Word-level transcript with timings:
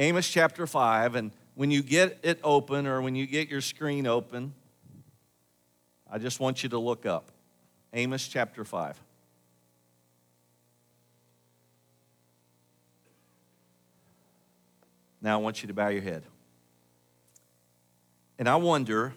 Amos 0.00 0.28
chapter 0.28 0.64
5, 0.66 1.16
and 1.16 1.32
when 1.56 1.72
you 1.72 1.82
get 1.82 2.20
it 2.22 2.38
open 2.44 2.86
or 2.86 3.02
when 3.02 3.16
you 3.16 3.26
get 3.26 3.48
your 3.48 3.60
screen 3.60 4.06
open, 4.06 4.54
I 6.08 6.18
just 6.18 6.38
want 6.38 6.62
you 6.62 6.68
to 6.68 6.78
look 6.78 7.04
up. 7.04 7.32
Amos 7.92 8.28
chapter 8.28 8.64
5. 8.64 8.96
Now 15.20 15.40
I 15.40 15.42
want 15.42 15.62
you 15.62 15.66
to 15.66 15.74
bow 15.74 15.88
your 15.88 16.02
head. 16.02 16.22
And 18.38 18.48
I 18.48 18.54
wonder, 18.54 19.14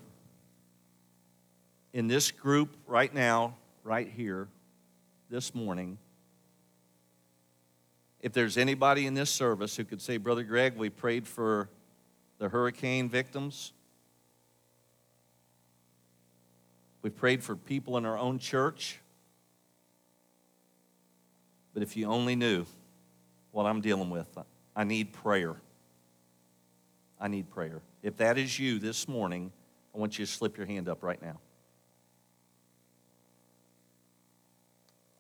in 1.94 2.08
this 2.08 2.32
group 2.32 2.76
right 2.88 3.14
now, 3.14 3.56
right 3.84 4.10
here, 4.10 4.48
this 5.30 5.54
morning, 5.54 6.00
if 8.22 8.34
there's 8.34 8.58
anybody 8.58 9.08
in 9.08 9.16
this 9.16 9.32
service 9.32 9.76
who 9.76 9.84
could 9.84 10.02
say, 10.02 10.18
Brother 10.18 10.44
Greg, 10.44 10.78
we 10.78 10.90
prayed 10.90 11.28
for 11.28 11.70
the 12.38 12.50
hurricane 12.50 13.10
victims. 13.10 13.74
We 17.02 17.10
prayed 17.10 17.44
for 17.44 17.56
people 17.56 17.98
in 17.98 18.06
our 18.06 18.18
own 18.18 18.38
church. 18.38 19.00
But 21.74 21.82
if 21.82 21.98
you 21.98 22.06
only 22.06 22.36
knew 22.36 22.66
what 23.52 23.66
I'm 23.66 23.82
dealing 23.82 24.12
with, 24.12 24.28
I 24.76 24.84
need 24.84 25.14
prayer. 25.14 25.56
I 27.20 27.28
need 27.28 27.50
prayer. 27.50 27.82
If 28.04 28.18
that 28.18 28.38
is 28.38 28.60
you 28.60 28.78
this 28.78 29.08
morning, 29.08 29.52
I 29.96 29.98
want 29.98 30.20
you 30.20 30.26
to 30.26 30.32
slip 30.32 30.58
your 30.58 30.68
hand 30.68 30.88
up 30.88 31.02
right 31.02 31.22
now. 31.22 31.40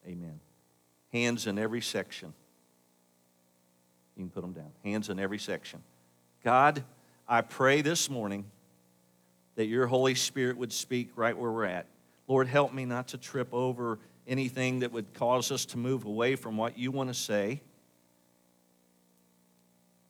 Amen. 0.06 0.40
Hands 1.12 1.48
in 1.48 1.58
every 1.58 1.82
section. 1.82 2.34
You 4.22 4.28
can 4.28 4.34
put 4.34 4.42
them 4.42 4.54
down. 4.54 4.72
Hands 4.84 5.10
in 5.10 5.20
every 5.20 5.40
section. 5.40 5.82
God, 6.44 6.84
I 7.28 7.42
pray 7.42 7.82
this 7.82 8.08
morning 8.08 8.46
that 9.56 9.66
your 9.66 9.88
Holy 9.88 10.14
Spirit 10.14 10.58
would 10.58 10.72
speak 10.72 11.10
right 11.16 11.36
where 11.36 11.52
we're 11.52 11.66
at. 11.66 11.88
Lord, 12.28 12.48
help 12.48 12.72
me 12.72 12.86
not 12.86 13.08
to 13.10 13.18
trip 13.18 13.52
over 13.52 13.98
anything 14.28 14.82
that 14.82 14.92
would 14.92 15.12
cause 15.16 15.52
us 15.52 15.66
to 15.66 15.80
move 15.80 16.06
away 16.06 16.36
from 16.36 16.56
what 16.56 16.78
you 16.78 16.92
want 16.92 17.10
to 17.10 17.16
say. 17.16 17.62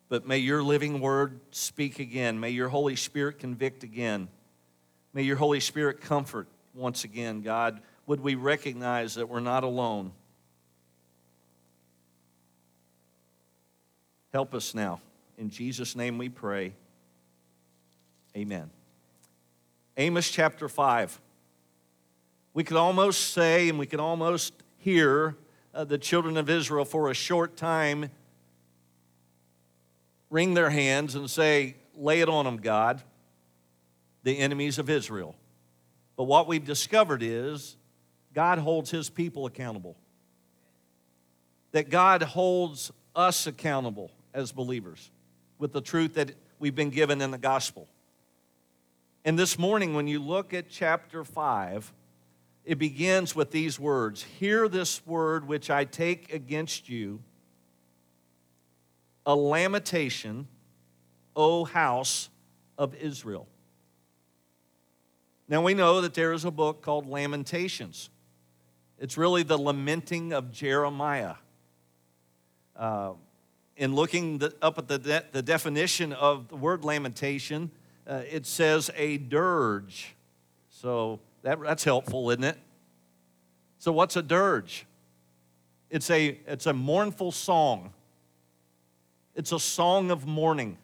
But 0.10 0.28
may 0.28 0.40
your 0.40 0.62
living 0.62 1.00
word 1.00 1.40
speak 1.52 2.00
again. 2.00 2.38
May 2.38 2.50
your 2.50 2.68
Holy 2.68 2.98
Spirit 2.98 3.40
convict 3.40 3.84
again. 3.84 4.28
May 5.14 5.24
your 5.24 5.38
Holy 5.38 5.62
Spirit 5.62 6.02
comfort 6.02 6.50
once 6.74 7.06
again, 7.06 7.44
God. 7.44 7.80
Would 8.08 8.20
we 8.20 8.36
recognize 8.36 9.16
that 9.16 9.30
we're 9.30 9.40
not 9.40 9.64
alone? 9.64 10.12
Help 14.34 14.54
us 14.54 14.74
now. 14.74 15.02
In 15.38 15.50
Jesus' 15.50 15.96
name 15.96 16.18
we 16.18 16.30
pray. 16.30 16.74
Amen. 18.36 18.70
Amos 19.98 20.32
chapter 20.32 20.70
5. 20.70 21.20
We 22.54 22.64
could 22.64 22.78
almost 22.78 23.32
say, 23.34 23.68
and 23.68 23.78
we 23.78 23.86
could 23.86 24.00
almost 24.00 24.54
hear 24.78 25.36
uh, 25.74 25.84
the 25.84 25.98
children 25.98 26.38
of 26.38 26.50
Israel 26.50 26.86
for 26.86 27.10
a 27.10 27.14
short 27.14 27.58
time 27.58 28.10
wring 30.30 30.54
their 30.54 30.70
hands 30.70 31.16
and 31.16 31.30
say, 31.30 31.76
Lay 31.94 32.22
it 32.22 32.30
on 32.30 32.46
them, 32.46 32.58
God, 32.58 33.04
the 34.24 34.38
enemies 34.40 34.80
of 34.80 34.90
Israel. 34.90 35.36
But 36.16 36.24
what 36.24 36.48
we've 36.48 36.64
discovered 36.64 37.22
is 37.22 37.76
God 38.34 38.60
holds 38.60 38.90
his 38.90 39.10
people 39.10 39.46
accountable, 39.46 39.98
that 41.74 41.90
God 41.90 42.24
holds 42.24 42.92
us 43.14 43.46
accountable 43.46 44.10
as 44.34 44.52
believers 44.52 45.12
with 45.58 45.74
the 45.74 45.82
truth 45.82 46.16
that 46.16 46.32
we've 46.60 46.76
been 46.76 46.90
given 46.90 47.22
in 47.22 47.32
the 47.32 47.38
gospel. 47.38 47.88
And 49.24 49.38
this 49.38 49.60
morning, 49.60 49.94
when 49.94 50.08
you 50.08 50.20
look 50.20 50.54
at 50.54 50.70
chapter 50.70 51.24
5, 51.24 51.94
it 52.66 52.80
begins 52.80 53.36
with 53.36 53.52
these 53.52 53.80
words 53.80 54.24
Hear 54.24 54.68
this 54.68 55.06
word 55.06 55.48
which 55.48 55.70
I 55.70 55.86
take 55.86 56.34
against 56.34 56.90
you 56.90 57.22
a 59.26 59.36
lamentation, 59.36 60.48
O 61.36 61.64
house 61.64 62.30
of 62.78 62.96
Israel. 62.96 63.48
Now 65.48 65.62
we 65.62 65.74
know 65.74 66.02
that 66.02 66.14
there 66.14 66.34
is 66.34 66.46
a 66.46 66.52
book 66.52 66.82
called 66.82 67.08
Lamentations. 67.08 68.10
It's 68.98 69.18
really 69.18 69.44
the 69.44 69.58
lamenting 69.58 70.34
of 70.34 70.52
Jeremiah. 70.52 71.36
Uh, 72.76 73.14
in 73.78 73.96
looking 73.96 74.40
the, 74.40 74.54
up 74.62 74.78
at 74.78 74.88
the, 74.88 75.00
de- 75.00 75.26
the 75.32 75.42
definition 75.42 76.14
of 76.14 76.48
the 76.50 76.56
word 76.56 76.84
lamentation, 76.84 77.72
uh, 78.08 78.22
it 78.30 78.46
says 78.46 78.90
a 78.96 79.18
dirge. 79.18 80.16
So 80.70 81.20
that, 81.44 81.60
that's 81.62 81.84
helpful, 81.84 82.30
isn't 82.32 82.44
it? 82.44 82.58
So, 83.80 83.92
what's 83.92 84.16
a 84.16 84.22
dirge? 84.22 84.86
It's 85.90 86.10
a, 86.10 86.40
it's 86.46 86.68
a 86.68 86.74
mournful 86.74 87.32
song 87.32 87.94
it's 89.36 89.52
a 89.52 89.60
song 89.60 90.12
of 90.12 90.28
mourning. 90.28 90.78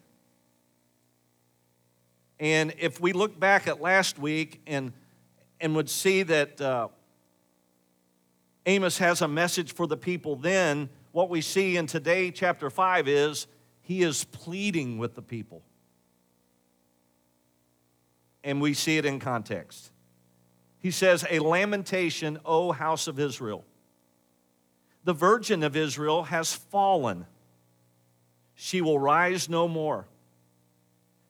And 2.40 2.72
if 2.78 3.00
we 3.00 3.12
look 3.12 3.38
back 3.38 3.66
at 3.66 3.80
last 3.80 4.18
week 4.18 4.60
and, 4.66 4.92
and 5.60 5.74
would 5.76 5.90
see 5.90 6.22
that 6.22 6.60
uh, 6.60 6.88
Amos 8.64 8.98
has 8.98 9.22
a 9.22 9.28
message 9.28 9.72
for 9.72 9.86
the 9.86 9.96
people 9.96 10.36
then, 10.36 10.88
what 11.12 11.30
we 11.30 11.40
see 11.40 11.76
in 11.76 11.86
today, 11.86 12.30
chapter 12.30 12.70
5, 12.70 13.08
is 13.08 13.46
he 13.80 14.02
is 14.02 14.24
pleading 14.24 14.98
with 14.98 15.14
the 15.14 15.22
people. 15.22 15.62
And 18.44 18.60
we 18.60 18.74
see 18.74 18.98
it 18.98 19.04
in 19.04 19.18
context. 19.18 19.90
He 20.78 20.90
says, 20.90 21.24
A 21.28 21.38
lamentation, 21.40 22.38
O 22.44 22.72
house 22.72 23.08
of 23.08 23.18
Israel. 23.18 23.64
The 25.04 25.12
virgin 25.12 25.62
of 25.62 25.76
Israel 25.76 26.24
has 26.24 26.52
fallen 26.52 27.26
she 28.60 28.80
will 28.80 28.98
rise 28.98 29.48
no 29.48 29.68
more. 29.68 30.08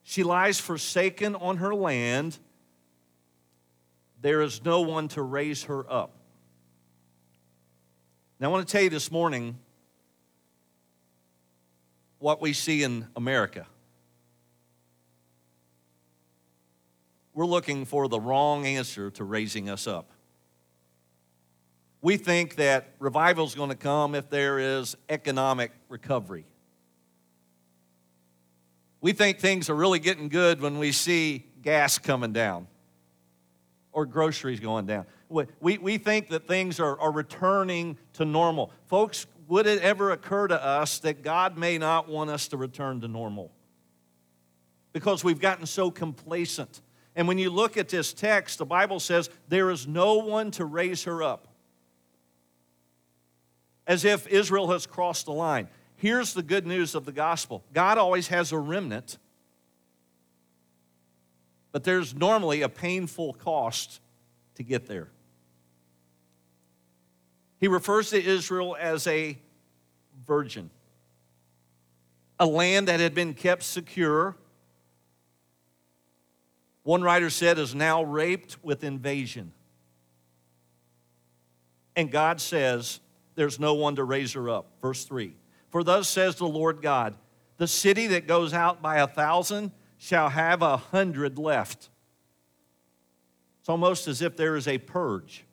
She 0.03 0.23
lies 0.23 0.59
forsaken 0.59 1.35
on 1.35 1.59
her 1.59 1.75
land. 1.75 2.39
There 4.23 4.41
is 4.41 4.65
no 4.65 4.81
one 4.81 5.09
to 5.09 5.21
raise 5.21 5.65
her 5.65 5.85
up. 5.93 6.15
Now, 8.41 8.49
I 8.49 8.51
want 8.51 8.67
to 8.67 8.73
tell 8.73 8.81
you 8.81 8.89
this 8.89 9.13
morning 9.13 9.59
what 12.19 12.41
we 12.41 12.53
see 12.53 12.83
in 12.83 13.07
America. 13.17 13.67
We're 17.35 17.47
looking 17.47 17.85
for 17.85 18.09
the 18.09 18.19
wrong 18.19 18.67
answer 18.67 19.11
to 19.13 19.25
raising 19.25 19.71
us 19.71 19.87
up. 19.87 20.11
We 22.01 22.17
think 22.17 22.57
that 22.57 22.95
revival 22.99 23.45
is 23.45 23.55
going 23.55 23.71
to 23.71 23.77
come 23.77 24.15
if 24.15 24.31
there 24.31 24.59
is 24.59 24.97
economic 25.09 25.73
recovery. 25.89 26.45
We 29.01 29.13
think 29.13 29.39
things 29.39 29.71
are 29.71 29.75
really 29.75 30.01
getting 30.01 30.29
good 30.29 30.61
when 30.61 30.79
we 30.79 30.91
see 30.93 31.45
gas 31.63 31.99
coming 31.99 32.33
down 32.33 32.67
or 33.93 34.07
groceries 34.07 34.61
going 34.61 34.87
down. 34.87 35.07
We, 35.29 35.79
we 35.79 35.99
think 35.99 36.29
that 36.31 36.49
things 36.49 36.81
are, 36.81 36.99
are 37.01 37.13
returning 37.13 37.99
to 38.15 38.25
normal. 38.25 38.73
Folks, 38.87 39.27
would 39.49 39.67
it 39.67 39.81
ever 39.81 40.11
occur 40.13 40.47
to 40.47 40.63
us 40.63 40.99
that 41.01 41.23
God 41.23 41.57
may 41.57 41.79
not 41.79 42.09
want 42.09 42.31
us 42.31 42.49
to 42.49 42.57
return 42.57 43.01
to 43.01 43.09
normal? 43.09 43.51
Because 44.93 45.25
we've 45.25 45.41
gotten 45.41 45.67
so 45.67 45.91
complacent. 45.91 46.83
And 47.17 47.27
when 47.27 47.39
you 47.39 47.51
look 47.51 47.77
at 47.77 47.89
this 47.89 48.13
text, 48.13 48.59
the 48.59 48.67
Bible 48.67 49.01
says, 49.01 49.31
There 49.49 49.71
is 49.71 49.89
no 49.89 50.19
one 50.19 50.51
to 50.53 50.65
raise 50.65 51.05
her 51.05 51.23
up. 51.23 51.49
As 53.87 54.05
if 54.05 54.27
Israel 54.27 54.71
has 54.71 54.87
crossed 54.87 55.27
the 55.27 55.33
line. 55.33 55.69
Here's 55.97 56.35
the 56.35 56.43
good 56.43 56.67
news 56.67 56.95
of 56.95 57.07
the 57.07 57.13
gospel 57.13 57.65
God 57.73 57.97
always 57.99 58.29
has 58.29 58.53
a 58.53 58.59
remnant, 58.59 59.19
but 61.73 61.85
there's 61.85 62.15
normally 62.15 62.63
a 62.63 62.69
painful 62.69 63.33
cost 63.33 64.01
to 64.57 64.63
get 64.63 64.87
there. 64.87 65.09
He 67.59 67.69
refers 67.69 68.11
to 68.11 68.23
Israel 68.23 68.77
as 68.79 69.07
a 69.07 69.39
virgin, 70.27 70.71
a 72.39 72.47
land 72.47 72.89
that 72.89 73.01
had 73.01 73.15
been 73.15 73.35
kept 73.35 73.63
secure. 73.63 74.37
One 76.85 77.03
writer 77.03 77.31
said, 77.31 77.59
is 77.59 77.75
now 77.75 78.03
raped 78.03 78.63
with 78.65 78.85
invasion. 78.85 79.53
And 81.97 82.11
God 82.13 82.41
says, 82.41 83.01
there's 83.35 83.59
no 83.59 83.75
one 83.75 83.97
to 83.97 84.05
raise 84.05 84.33
her 84.35 84.49
up. 84.49 84.67
Verse 84.81 85.05
3. 85.05 85.35
For 85.71 85.83
thus 85.83 86.09
says 86.09 86.37
the 86.37 86.47
Lord 86.47 86.81
God 86.81 87.15
The 87.57 87.67
city 87.67 88.07
that 88.09 88.27
goes 88.27 88.55
out 88.55 88.81
by 88.81 88.99
a 88.99 89.07
thousand 89.07 89.73
shall 89.97 90.29
have 90.29 90.63
a 90.63 90.77
hundred 90.77 91.39
left. 91.39 91.91
It's 93.61 93.69
almost 93.69 94.09
as 94.09 94.23
if 94.23 94.37
there 94.37 94.57
is 94.57 94.69
a 94.69 94.79
purge. 94.79 95.45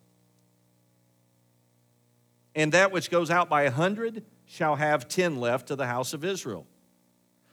And 2.55 2.71
that 2.71 2.91
which 2.91 3.11
goes 3.11 3.29
out 3.29 3.49
by 3.49 3.63
a 3.63 3.71
hundred 3.71 4.23
shall 4.45 4.77
have 4.77 5.07
ten 5.07 5.39
left 5.39 5.67
to 5.67 5.75
the 5.75 5.87
house 5.87 6.13
of 6.13 6.23
Israel. 6.23 6.65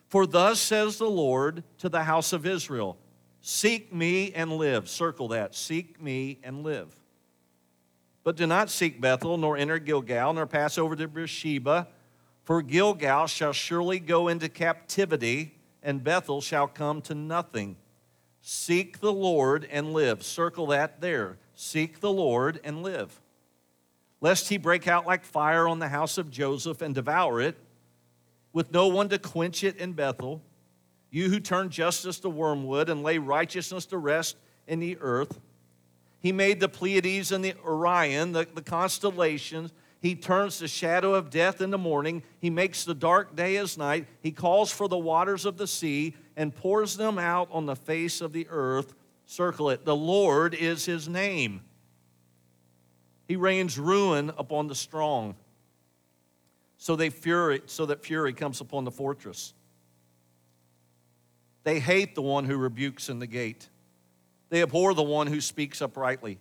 For 0.09 0.27
thus 0.27 0.61
says 0.61 0.99
the 0.99 1.11
Lord 1.11 1.65
to 1.79 1.89
the 1.89 2.05
house 2.05 2.33
of 2.33 2.47
Israel 2.47 2.97
Seek 3.45 3.93
me 3.93 4.33
and 4.33 4.53
live. 4.53 4.89
Circle 4.89 5.29
that. 5.29 5.57
Seek 5.57 6.01
me 6.01 6.39
and 6.45 6.63
live. 6.63 6.95
But 8.23 8.37
do 8.37 8.47
not 8.47 8.71
seek 8.71 9.01
Bethel, 9.01 9.37
nor 9.37 9.57
enter 9.57 9.81
Gilgal, 9.81 10.33
nor 10.33 10.47
pass 10.47 10.79
over 10.79 10.95
to 10.95 11.09
Beersheba, 11.09 11.89
for 12.45 12.63
Gilgal 12.63 13.27
shall 13.27 13.53
surely 13.53 13.99
go 13.99 14.29
into 14.29 14.49
captivity, 14.49 15.57
and 15.83 16.05
Bethel 16.05 16.41
shall 16.41 16.69
come 16.69 17.03
to 17.03 17.17
nothing. 17.17 17.75
Seek 18.41 19.01
the 19.01 19.13
Lord 19.13 19.67
and 19.73 19.93
live. 19.93 20.23
Circle 20.23 20.67
that 20.67 21.01
there. 21.01 21.37
Seek 21.55 21.99
the 21.99 22.13
Lord 22.13 22.61
and 22.63 22.85
live. 22.85 23.21
Lest 24.23 24.49
he 24.49 24.57
break 24.57 24.87
out 24.87 25.05
like 25.05 25.25
fire 25.25 25.67
on 25.67 25.81
the 25.81 25.89
house 25.89 26.17
of 26.17 26.31
Joseph 26.31 26.81
and 26.81 26.95
devour 26.95 27.41
it, 27.41 27.57
with 28.53 28.73
no 28.73 28.87
one 28.87 29.09
to 29.09 29.19
quench 29.19 29.65
it 29.65 29.77
in 29.77 29.95
Bethel. 29.95 30.41
You 31.11 31.29
who 31.29 31.41
turn 31.41 31.71
justice 31.71 32.21
to 32.21 32.31
wormwood 32.31 32.89
and 32.89 33.03
lay 33.03 33.19
righteousness 33.19 33.85
to 33.87 33.99
rest 33.99 34.37
in 34.69 34.79
the 34.79 34.97
earth. 35.01 35.41
He 36.21 36.31
made 36.31 36.61
the 36.61 36.69
Pleiades 36.69 37.33
and 37.33 37.45
the 37.45 37.55
Orion, 37.67 38.31
the, 38.31 38.47
the 38.55 38.63
constellations. 38.63 39.73
He 40.01 40.15
turns 40.15 40.61
the 40.61 40.69
shadow 40.69 41.15
of 41.15 41.29
death 41.29 41.61
into 41.61 41.77
morning. 41.77 42.23
He 42.39 42.49
makes 42.49 42.85
the 42.85 42.95
dark 42.95 43.35
day 43.35 43.57
as 43.57 43.77
night. 43.77 44.07
He 44.21 44.31
calls 44.31 44.71
for 44.71 44.89
the 44.89 44.97
waters 44.97 45.45
of 45.45 45.57
the 45.57 45.67
sea 45.67 46.15
and 46.37 46.55
pours 46.55 46.97
them 46.97 47.19
out 47.19 47.49
on 47.51 47.67
the 47.67 47.77
face 47.77 48.21
of 48.21 48.33
the 48.33 48.47
earth. 48.51 48.95
Circle 49.27 49.71
it. 49.71 49.85
The 49.85 49.97
Lord 49.97 50.55
is 50.55 50.85
his 50.85 51.09
name. 51.09 51.63
He 53.33 53.37
rains 53.37 53.79
ruin 53.79 54.31
upon 54.37 54.67
the 54.67 54.75
strong. 54.75 55.37
So, 56.77 56.97
they 56.97 57.09
fury, 57.09 57.63
so 57.65 57.87
that 57.87 58.05
fury 58.05 58.35
comes 58.35 58.61
upon 58.61 58.85
the 58.85 58.91
fortress. 58.91 59.55
They 61.65 61.81
hate 61.81 62.15
the 62.15 62.21
one 62.21 62.45
who 62.45 62.59
rebukes 62.59 63.09
in 63.09 63.21
the 63.21 63.27
gate. 63.27 63.71
They 64.51 64.61
abhor 64.61 64.93
the 64.93 65.03
one 65.03 65.29
who 65.29 65.41
speaks 65.41 65.81
uprightly. 65.81 66.41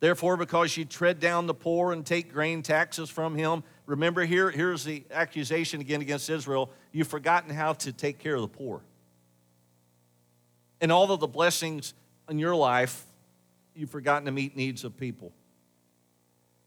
Therefore, 0.00 0.36
because 0.36 0.76
you 0.76 0.84
tread 0.84 1.18
down 1.18 1.46
the 1.46 1.54
poor 1.54 1.92
and 1.92 2.04
take 2.04 2.30
grain 2.30 2.60
taxes 2.60 3.08
from 3.08 3.34
him, 3.34 3.62
remember 3.86 4.26
here, 4.26 4.50
here's 4.50 4.84
the 4.84 5.02
accusation 5.10 5.80
again 5.80 6.02
against 6.02 6.28
Israel 6.28 6.68
you've 6.92 7.08
forgotten 7.08 7.54
how 7.54 7.72
to 7.72 7.90
take 7.90 8.18
care 8.18 8.34
of 8.34 8.42
the 8.42 8.48
poor. 8.48 8.82
And 10.82 10.92
all 10.92 11.10
of 11.10 11.20
the 11.20 11.26
blessings 11.26 11.94
in 12.28 12.38
your 12.38 12.54
life, 12.54 13.02
you've 13.74 13.88
forgotten 13.88 14.26
to 14.26 14.30
meet 14.30 14.54
needs 14.54 14.84
of 14.84 14.94
people. 14.98 15.32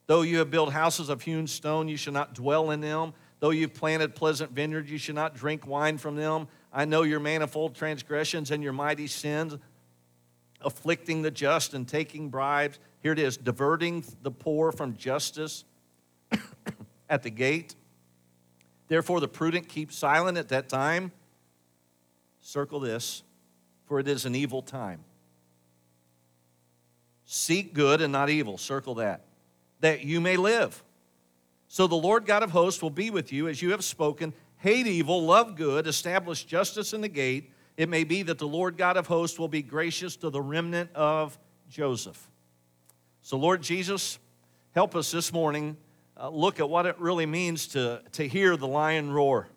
Though 0.07 0.21
you 0.21 0.39
have 0.39 0.51
built 0.51 0.73
houses 0.73 1.09
of 1.09 1.21
hewn 1.21 1.47
stone, 1.47 1.88
you 1.88 1.97
shall 1.97 2.13
not 2.13 2.33
dwell 2.33 2.71
in 2.71 2.81
them. 2.81 3.13
Though 3.39 3.51
you've 3.51 3.73
planted 3.73 4.15
pleasant 4.15 4.51
vineyards, 4.51 4.89
you 4.89 4.97
shall 4.97 5.15
not 5.15 5.35
drink 5.35 5.67
wine 5.67 5.97
from 5.97 6.15
them. 6.15 6.47
I 6.71 6.85
know 6.85 7.03
your 7.03 7.19
manifold 7.19 7.75
transgressions 7.75 8.51
and 8.51 8.63
your 8.63 8.73
mighty 8.73 9.07
sins, 9.07 9.55
afflicting 10.61 11.21
the 11.21 11.31
just 11.31 11.73
and 11.73 11.88
taking 11.88 12.29
bribes. 12.29 12.79
Here 13.01 13.11
it 13.11 13.19
is 13.19 13.38
diverting 13.38 14.03
the 14.21 14.31
poor 14.31 14.71
from 14.71 14.95
justice 14.95 15.65
at 17.09 17.23
the 17.23 17.29
gate. 17.29 17.75
Therefore, 18.88 19.19
the 19.19 19.27
prudent 19.27 19.67
keep 19.67 19.91
silent 19.91 20.38
at 20.38 20.50
that 20.50 20.69
time. 20.69 21.11
Circle 22.41 22.81
this, 22.81 23.23
for 23.85 24.00
it 24.00 24.07
is 24.07 24.25
an 24.25 24.35
evil 24.35 24.61
time. 24.61 25.03
Seek 27.25 27.73
good 27.73 28.01
and 28.01 28.11
not 28.11 28.29
evil. 28.29 28.57
Circle 28.57 28.95
that, 28.95 29.21
that 29.83 30.06
you 30.06 30.21
may 30.21 30.38
live. 30.38 30.81
So 31.68 31.88
the 31.88 31.95
Lord 31.95 32.25
God 32.25 32.41
of 32.41 32.51
hosts 32.51 32.81
will 32.81 32.89
be 32.89 33.09
with 33.09 33.33
you 33.33 33.50
as 33.50 33.62
you 33.62 33.71
have 33.71 33.83
spoken 33.83 34.33
hate 34.63 34.88
evil, 34.88 35.25
love 35.25 35.57
good, 35.57 35.88
establish 35.88 36.45
justice 36.45 36.94
in 36.94 37.01
the 37.01 37.09
gate, 37.09 37.51
it 37.75 37.89
may 37.89 38.06
be 38.06 38.24
that 38.24 38.38
the 38.38 38.47
Lord 38.47 38.77
God 38.77 38.95
of 38.95 39.07
hosts 39.07 39.38
will 39.38 39.50
be 39.50 39.62
gracious 39.62 40.15
to 40.18 40.30
the 40.30 40.41
remnant 40.41 40.89
of 40.95 41.38
Joseph. 41.69 42.30
So, 43.21 43.35
Lord 43.35 43.62
Jesus, 43.62 44.19
help 44.71 44.95
us 44.95 45.12
this 45.12 45.33
morning 45.33 45.75
uh, 46.15 46.29
look 46.29 46.62
at 46.62 46.69
what 46.69 46.86
it 46.86 46.97
really 46.97 47.25
means 47.25 47.68
to, 47.69 48.01
to 48.13 48.25
hear 48.25 48.56
the 48.56 48.68
lion 48.68 49.12
roar. 49.12 49.50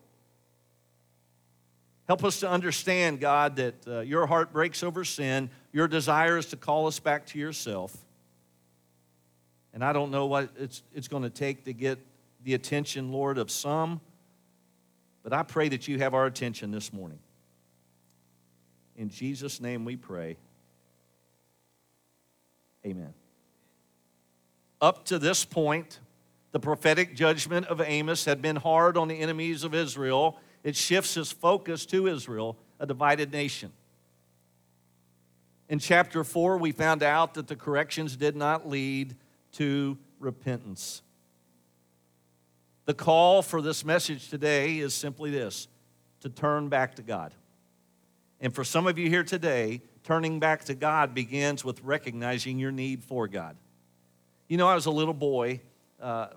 Help 2.09 2.25
us 2.25 2.41
to 2.41 2.51
understand, 2.51 3.21
God, 3.21 3.55
that 3.57 3.75
uh, 3.87 4.01
your 4.01 4.27
heart 4.27 4.53
breaks 4.53 4.83
over 4.83 5.05
sin. 5.05 5.51
Your 5.73 5.87
desire 5.87 6.37
is 6.37 6.47
to 6.47 6.57
call 6.57 6.89
us 6.89 6.99
back 6.99 7.27
to 7.27 7.39
yourself. 7.39 7.97
And 9.77 9.85
I 9.85 9.93
don't 9.93 10.11
know 10.11 10.25
what 10.25 10.49
it's, 10.59 10.83
it's 10.95 11.07
going 11.07 11.25
to 11.25 11.29
take 11.29 11.65
to 11.65 11.75
get 11.75 11.99
the 12.45 12.55
attention, 12.55 13.13
Lord, 13.13 13.37
of 13.37 13.51
some. 13.51 14.01
But 15.23 15.35
I 15.35 15.43
pray 15.43 15.69
that 15.69 15.87
you 15.87 15.99
have 15.99 16.15
our 16.15 16.25
attention 16.25 16.71
this 16.71 16.95
morning. 16.95 17.19
In 18.97 19.11
Jesus' 19.11 19.61
name 19.61 19.85
we 19.85 19.95
pray. 19.95 20.39
Amen. 22.87 23.13
Up 24.81 25.05
to 25.05 25.19
this 25.19 25.45
point, 25.45 26.01
the 26.53 26.61
prophetic 26.61 27.15
judgment 27.15 27.67
of 27.67 27.83
Amos 27.83 28.25
had 28.25 28.41
been 28.41 28.57
hard 28.57 28.97
on 28.97 29.09
the 29.09 29.19
enemies 29.19 29.63
of 29.63 29.75
Israel. 29.75 30.39
It 30.65 30.75
shifts 30.75 31.13
his 31.13 31.31
focus 31.31 31.85
to 31.85 32.07
Israel, 32.07 32.57
a 32.81 32.87
divided 32.87 33.31
nation. 33.31 33.73
In 35.69 35.79
chapter 35.79 36.25
4, 36.25 36.57
we 36.57 36.73
found 36.73 37.03
out 37.03 37.35
that 37.35 37.47
the 37.47 37.57
corrections 37.57 38.17
did 38.17 38.37
not 38.37 38.67
lead 38.67 39.17
to 39.57 39.97
repentance. 40.19 41.03
The 42.85 42.95
call 42.95 43.43
for 43.43 43.63
this 43.63 43.85
message 43.85 44.29
today 44.29 44.79
is 44.79 44.95
simply 44.95 45.31
this 45.31 45.69
to 46.21 46.29
turn 46.29 46.69
back 46.69 46.97
to 46.97 47.03
God. 47.03 47.33
And 48.41 48.55
for 48.55 48.65
some 48.65 48.87
of 48.87 48.99
you 48.99 49.09
here 49.09 49.25
today, 49.25 49.81
turning 50.05 50.39
back 50.39 50.65
to 50.67 50.75
God 50.75 51.15
begins 51.15 51.65
with 51.65 51.83
recognizing 51.83 52.59
your 52.59 52.71
need 52.71 53.03
for 53.03 53.27
God. 53.29 53.57
You 54.47 54.57
know, 54.59 54.69
I 54.69 54.75
was 54.75 54.87
a 54.87 54.91
little 54.91 55.15
boy. 55.15 55.63
Uh, 56.01 56.29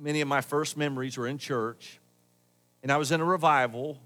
many 0.00 0.20
of 0.20 0.28
my 0.28 0.40
first 0.40 0.76
memories 0.76 1.18
were 1.18 1.26
in 1.26 1.38
church. 1.38 2.00
And 2.82 2.90
I 2.90 2.96
was 2.96 3.12
in 3.12 3.20
a 3.20 3.24
revival 3.24 3.98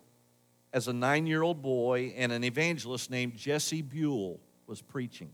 as 0.73 0.89
a 0.89 0.93
nine 0.93 1.27
year 1.27 1.43
old 1.43 1.63
boy, 1.63 2.13
and 2.17 2.33
an 2.33 2.45
evangelist 2.45 3.11
named 3.11 3.37
Jesse 3.37 3.83
Buell 3.83 4.41
was 4.67 4.83
preaching 4.83 5.31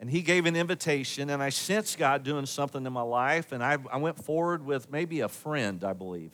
and 0.00 0.08
he 0.08 0.22
gave 0.22 0.46
an 0.46 0.54
invitation, 0.54 1.30
and 1.30 1.42
I 1.42 1.48
sensed 1.48 1.98
God 1.98 2.22
doing 2.22 2.46
something 2.46 2.86
in 2.86 2.92
my 2.92 3.02
life, 3.02 3.52
and 3.52 3.62
I, 3.64 3.78
I 3.90 3.96
went 3.96 4.22
forward 4.24 4.64
with 4.64 4.90
maybe 4.90 5.20
a 5.20 5.28
friend, 5.28 5.82
I 5.82 5.92
believe. 5.92 6.32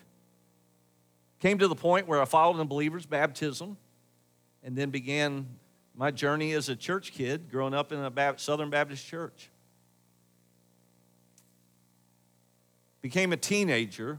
Came 1.41 1.59
to 1.59 1.69
the 1.69 1.75
point 1.75 2.07
where 2.07 2.21
I 2.21 2.27
followed 2.27 2.61
in 2.61 2.67
believer's 2.67 3.07
baptism, 3.07 3.77
and 4.63 4.77
then 4.77 4.91
began 4.91 5.47
my 5.95 6.11
journey 6.11 6.53
as 6.53 6.69
a 6.69 6.77
church 6.77 7.13
kid, 7.13 7.51
growing 7.51 7.75
up 7.75 7.93
in 7.93 7.99
a 7.99 8.35
Southern 8.37 8.69
Baptist 8.69 9.07
church. 9.07 9.51
Became 13.01 13.33
a 13.33 13.37
teenager 13.37 14.19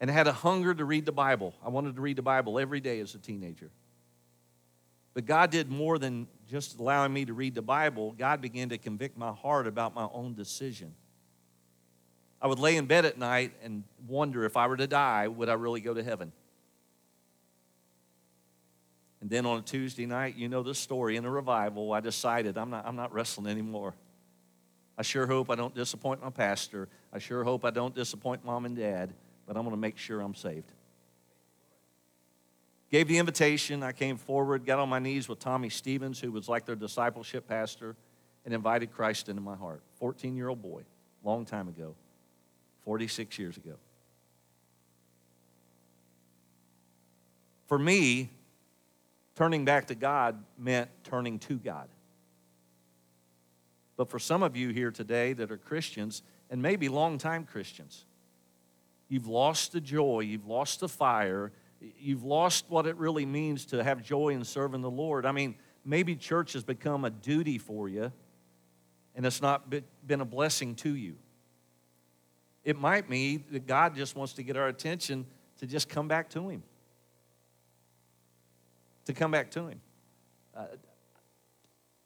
and 0.00 0.10
had 0.10 0.26
a 0.26 0.32
hunger 0.32 0.74
to 0.74 0.84
read 0.84 1.06
the 1.06 1.12
Bible. 1.12 1.54
I 1.64 1.68
wanted 1.68 1.96
to 1.96 2.00
read 2.00 2.16
the 2.16 2.22
Bible 2.22 2.58
every 2.58 2.80
day 2.80 3.00
as 3.00 3.14
a 3.14 3.18
teenager. 3.18 3.70
But 5.12 5.26
God 5.26 5.50
did 5.50 5.70
more 5.70 5.98
than 5.98 6.26
just 6.48 6.78
allowing 6.78 7.12
me 7.12 7.24
to 7.24 7.32
read 7.32 7.54
the 7.54 7.62
Bible. 7.62 8.12
God 8.12 8.40
began 8.40 8.68
to 8.70 8.78
convict 8.78 9.16
my 9.16 9.32
heart 9.32 9.66
about 9.66 9.94
my 9.94 10.08
own 10.12 10.34
decision. 10.34 10.94
I 12.40 12.46
would 12.46 12.58
lay 12.58 12.76
in 12.76 12.86
bed 12.86 13.04
at 13.04 13.18
night 13.18 13.52
and 13.62 13.84
wonder 14.06 14.44
if 14.44 14.56
I 14.56 14.66
were 14.66 14.76
to 14.76 14.86
die, 14.86 15.28
would 15.28 15.48
I 15.48 15.54
really 15.54 15.80
go 15.80 15.94
to 15.94 16.02
heaven? 16.02 16.32
And 19.20 19.30
then 19.30 19.46
on 19.46 19.58
a 19.58 19.62
Tuesday 19.62 20.04
night, 20.04 20.36
you 20.36 20.48
know 20.48 20.62
the 20.62 20.74
story, 20.74 21.16
in 21.16 21.24
a 21.24 21.30
revival, 21.30 21.92
I 21.92 22.00
decided 22.00 22.58
I'm 22.58 22.68
not, 22.68 22.86
I'm 22.86 22.96
not 22.96 23.14
wrestling 23.14 23.46
anymore. 23.46 23.94
I 24.98 25.02
sure 25.02 25.26
hope 25.26 25.50
I 25.50 25.54
don't 25.54 25.74
disappoint 25.74 26.22
my 26.22 26.30
pastor. 26.30 26.88
I 27.12 27.18
sure 27.18 27.42
hope 27.42 27.64
I 27.64 27.70
don't 27.70 27.94
disappoint 27.94 28.44
mom 28.44 28.66
and 28.66 28.76
dad, 28.76 29.14
but 29.46 29.56
I'm 29.56 29.62
going 29.62 29.74
to 29.74 29.80
make 29.80 29.96
sure 29.96 30.20
I'm 30.20 30.34
saved 30.34 30.70
gave 32.94 33.08
the 33.08 33.18
invitation. 33.18 33.82
I 33.82 33.90
came 33.90 34.16
forward, 34.16 34.64
got 34.64 34.78
on 34.78 34.88
my 34.88 35.00
knees 35.00 35.28
with 35.28 35.40
Tommy 35.40 35.68
Stevens, 35.68 36.20
who 36.20 36.30
was 36.30 36.48
like 36.48 36.64
their 36.64 36.76
discipleship 36.76 37.48
pastor, 37.48 37.96
and 38.44 38.54
invited 38.54 38.92
Christ 38.92 39.28
into 39.28 39.40
my 39.40 39.56
heart. 39.56 39.82
14 39.98 40.36
year 40.36 40.48
old 40.48 40.62
boy, 40.62 40.82
long 41.24 41.44
time 41.44 41.66
ago, 41.66 41.96
46 42.84 43.36
years 43.36 43.56
ago. 43.56 43.74
For 47.66 47.80
me, 47.80 48.30
turning 49.34 49.64
back 49.64 49.88
to 49.88 49.96
God 49.96 50.40
meant 50.56 50.88
turning 51.02 51.40
to 51.40 51.56
God. 51.56 51.88
But 53.96 54.08
for 54.08 54.20
some 54.20 54.44
of 54.44 54.56
you 54.56 54.68
here 54.68 54.92
today 54.92 55.32
that 55.32 55.50
are 55.50 55.56
Christians, 55.56 56.22
and 56.48 56.62
maybe 56.62 56.88
long-time 56.88 57.44
Christians, 57.44 58.04
you've 59.08 59.26
lost 59.26 59.72
the 59.72 59.80
joy, 59.80 60.20
you've 60.20 60.46
lost 60.46 60.78
the 60.78 60.88
fire, 60.88 61.50
you've 61.98 62.24
lost 62.24 62.66
what 62.68 62.86
it 62.86 62.96
really 62.96 63.26
means 63.26 63.66
to 63.66 63.82
have 63.82 64.02
joy 64.02 64.30
in 64.30 64.44
serving 64.44 64.80
the 64.80 64.90
Lord. 64.90 65.26
I 65.26 65.32
mean, 65.32 65.54
maybe 65.84 66.16
church 66.16 66.54
has 66.54 66.64
become 66.64 67.04
a 67.04 67.10
duty 67.10 67.58
for 67.58 67.88
you 67.88 68.12
and 69.14 69.24
it's 69.24 69.40
not 69.40 69.70
been 69.70 70.20
a 70.20 70.24
blessing 70.24 70.74
to 70.76 70.94
you. 70.94 71.16
It 72.64 72.78
might 72.78 73.08
be 73.08 73.36
that 73.52 73.66
God 73.66 73.94
just 73.94 74.16
wants 74.16 74.32
to 74.34 74.42
get 74.42 74.56
our 74.56 74.68
attention 74.68 75.24
to 75.24 75.30
to 75.58 75.66
just 75.66 75.88
come 75.88 76.08
back 76.08 76.30
to 76.30 76.48
Him. 76.48 76.62
To 79.06 79.12
come 79.12 79.30
back 79.30 79.50
to 79.52 79.68
Him. 79.68 79.80
Uh, 80.56 80.66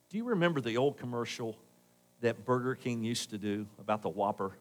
do 0.08 0.16
you 0.16 0.24
remember 0.24 0.60
the 0.60 0.76
old 0.76 0.96
commercial 0.96 1.56
that 2.20 2.44
Burger 2.44 2.74
King 2.74 3.04
used 3.04 3.30
to 3.30 3.38
do 3.38 3.66
about 3.78 4.02
the 4.02 4.08
Whopper? 4.08 4.52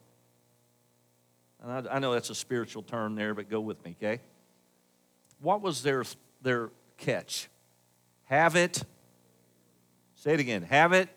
And 1.62 1.88
I, 1.88 1.96
I 1.96 2.00
know 2.00 2.14
that's 2.14 2.30
a 2.30 2.36
spiritual 2.36 2.84
term 2.84 3.16
there, 3.16 3.34
but 3.34 3.50
go 3.50 3.60
with 3.60 3.84
me, 3.84 3.96
okay? 4.02 4.22
What 5.40 5.62
was 5.62 5.84
their, 5.84 6.04
their 6.42 6.70
catch? 6.98 7.50
Have 8.26 8.56
it. 8.56 8.84
Say 10.16 10.34
it 10.34 10.40
again. 10.40 10.64
Have 10.64 10.94
it. 10.94 11.10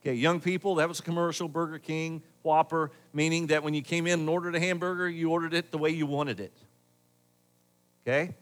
Okay, 0.00 0.14
young 0.14 0.40
people, 0.40 0.76
that 0.76 0.88
was 0.88 1.00
a 1.00 1.02
commercial, 1.02 1.48
Burger 1.48 1.80
King, 1.80 2.22
Whopper, 2.44 2.92
meaning 3.12 3.48
that 3.48 3.64
when 3.64 3.74
you 3.74 3.82
came 3.82 4.06
in 4.06 4.20
and 4.20 4.28
ordered 4.28 4.54
a 4.54 4.60
hamburger, 4.60 5.08
you 5.08 5.30
ordered 5.30 5.52
it 5.52 5.72
the 5.72 5.78
way 5.78 5.90
you 5.90 6.06
wanted 6.06 6.38
it. 6.38 6.52
Okay? 8.06 8.34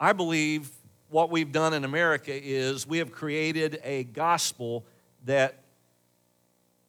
I 0.00 0.14
believe 0.14 0.70
what 1.10 1.30
we've 1.30 1.52
done 1.52 1.74
in 1.74 1.84
America 1.84 2.32
is 2.34 2.86
we 2.86 2.98
have 2.98 3.12
created 3.12 3.80
a 3.84 4.04
gospel 4.04 4.84
that 5.26 5.62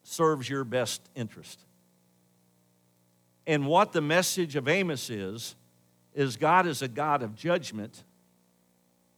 serves 0.03 0.50
your 0.50 0.63
best 0.63 1.01
interest. 1.13 1.60
And 3.46 3.67
what 3.67 3.91
the 3.91 4.01
message 4.01 4.55
of 4.55 4.67
Amos 4.67 5.10
is, 5.10 5.55
is 6.16 6.38
God 6.38 6.66
is 6.66 6.82
a 6.82 6.88
God 6.88 7.22
of 7.22 7.36
judgment, 7.36 8.04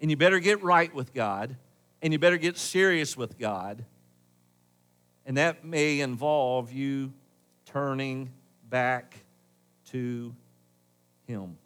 and 0.01 0.12
you 0.12 0.18
better 0.18 0.39
get 0.39 0.62
right 0.63 0.94
with 0.94 1.13
God, 1.13 1.56
and 2.01 2.12
you 2.12 2.20
better 2.20 2.38
get 2.38 2.58
serious 2.58 3.16
with 3.16 3.38
God. 3.38 3.86
And 5.25 5.38
that 5.38 5.63
may 5.63 6.00
involve 6.00 6.72
you 6.72 7.13
turning 7.66 8.32
back 8.70 9.16
to 9.92 10.34
Him. 11.27 11.58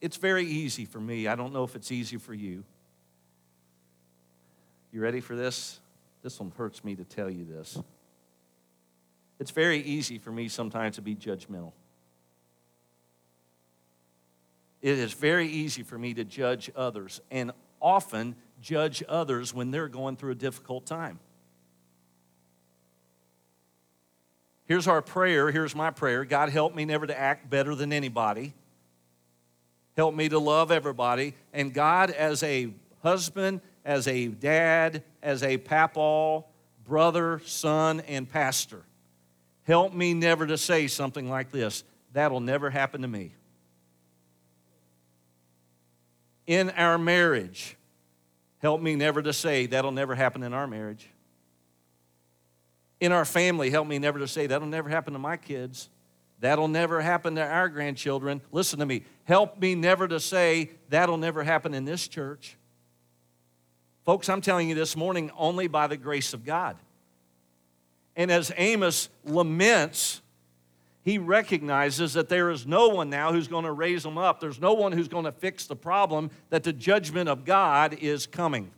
It's 0.00 0.16
very 0.16 0.46
easy 0.46 0.84
for 0.84 1.00
me. 1.00 1.26
I 1.26 1.34
don't 1.34 1.52
know 1.52 1.64
if 1.64 1.74
it's 1.74 1.90
easy 1.90 2.18
for 2.18 2.34
you. 2.34 2.62
You 4.92 5.00
ready 5.00 5.20
for 5.20 5.34
this? 5.34 5.80
This 6.22 6.38
one 6.38 6.52
hurts 6.56 6.84
me 6.84 6.94
to 6.96 7.04
tell 7.04 7.28
you 7.28 7.44
this. 7.44 7.78
It's 9.38 9.50
very 9.50 9.80
easy 9.80 10.18
for 10.18 10.32
me 10.32 10.48
sometimes 10.48 10.96
to 10.96 11.02
be 11.02 11.14
judgmental. 11.14 11.72
It 14.80 14.98
is 14.98 15.12
very 15.12 15.48
easy 15.48 15.82
for 15.82 15.98
me 15.98 16.14
to 16.14 16.24
judge 16.24 16.70
others 16.76 17.20
and 17.30 17.52
often 17.80 18.36
judge 18.60 19.02
others 19.08 19.52
when 19.52 19.70
they're 19.70 19.88
going 19.88 20.16
through 20.16 20.32
a 20.32 20.36
difficult 20.36 20.86
time. 20.86 21.18
Here's 24.66 24.86
our 24.86 25.00
prayer. 25.00 25.50
Here's 25.50 25.74
my 25.74 25.90
prayer 25.90 26.24
God, 26.24 26.50
help 26.50 26.74
me 26.74 26.84
never 26.84 27.06
to 27.06 27.18
act 27.18 27.48
better 27.48 27.74
than 27.74 27.92
anybody. 27.92 28.54
Help 29.96 30.14
me 30.14 30.28
to 30.28 30.38
love 30.38 30.70
everybody. 30.70 31.34
And 31.52 31.74
God, 31.74 32.10
as 32.10 32.42
a 32.44 32.72
husband, 33.02 33.60
as 33.84 34.06
a 34.06 34.28
dad, 34.28 35.02
as 35.22 35.42
a 35.42 35.56
papal, 35.58 36.48
brother, 36.84 37.40
son, 37.44 38.00
and 38.00 38.28
pastor, 38.28 38.82
help 39.68 39.92
me 39.92 40.14
never 40.14 40.46
to 40.46 40.56
say 40.56 40.88
something 40.88 41.28
like 41.28 41.52
this. 41.52 41.84
That'll 42.14 42.40
never 42.40 42.70
happen 42.70 43.02
to 43.02 43.08
me. 43.08 43.34
In 46.46 46.70
our 46.70 46.96
marriage, 46.96 47.76
help 48.60 48.80
me 48.80 48.96
never 48.96 49.20
to 49.20 49.34
say, 49.34 49.66
that'll 49.66 49.92
never 49.92 50.14
happen 50.14 50.42
in 50.42 50.54
our 50.54 50.66
marriage. 50.66 51.06
In 52.98 53.12
our 53.12 53.26
family, 53.26 53.68
help 53.68 53.86
me 53.86 53.98
never 53.98 54.18
to 54.18 54.26
say, 54.26 54.46
that'll 54.46 54.66
never 54.66 54.88
happen 54.88 55.12
to 55.12 55.18
my 55.18 55.36
kids. 55.36 55.90
That'll 56.40 56.68
never 56.68 57.02
happen 57.02 57.34
to 57.34 57.46
our 57.46 57.68
grandchildren. 57.68 58.40
Listen 58.50 58.78
to 58.78 58.86
me. 58.86 59.02
Help 59.24 59.60
me 59.60 59.74
never 59.74 60.08
to 60.08 60.18
say, 60.18 60.70
that'll 60.88 61.18
never 61.18 61.44
happen 61.44 61.74
in 61.74 61.84
this 61.84 62.08
church. 62.08 62.56
Folks, 64.06 64.30
I'm 64.30 64.40
telling 64.40 64.70
you 64.70 64.74
this 64.74 64.96
morning 64.96 65.30
only 65.36 65.66
by 65.66 65.86
the 65.88 65.98
grace 65.98 66.32
of 66.32 66.44
God. 66.44 66.78
And 68.18 68.32
as 68.32 68.52
Amos 68.56 69.08
laments, 69.24 70.20
he 71.04 71.18
recognizes 71.18 72.14
that 72.14 72.28
there 72.28 72.50
is 72.50 72.66
no 72.66 72.88
one 72.88 73.08
now 73.08 73.32
who's 73.32 73.46
going 73.46 73.64
to 73.64 73.72
raise 73.72 74.02
them 74.02 74.18
up. 74.18 74.40
There's 74.40 74.60
no 74.60 74.74
one 74.74 74.90
who's 74.90 75.06
going 75.06 75.24
to 75.24 75.32
fix 75.32 75.66
the 75.66 75.76
problem, 75.76 76.32
that 76.50 76.64
the 76.64 76.72
judgment 76.72 77.28
of 77.28 77.44
God 77.44 77.94
is 77.94 78.26
coming. 78.26 78.72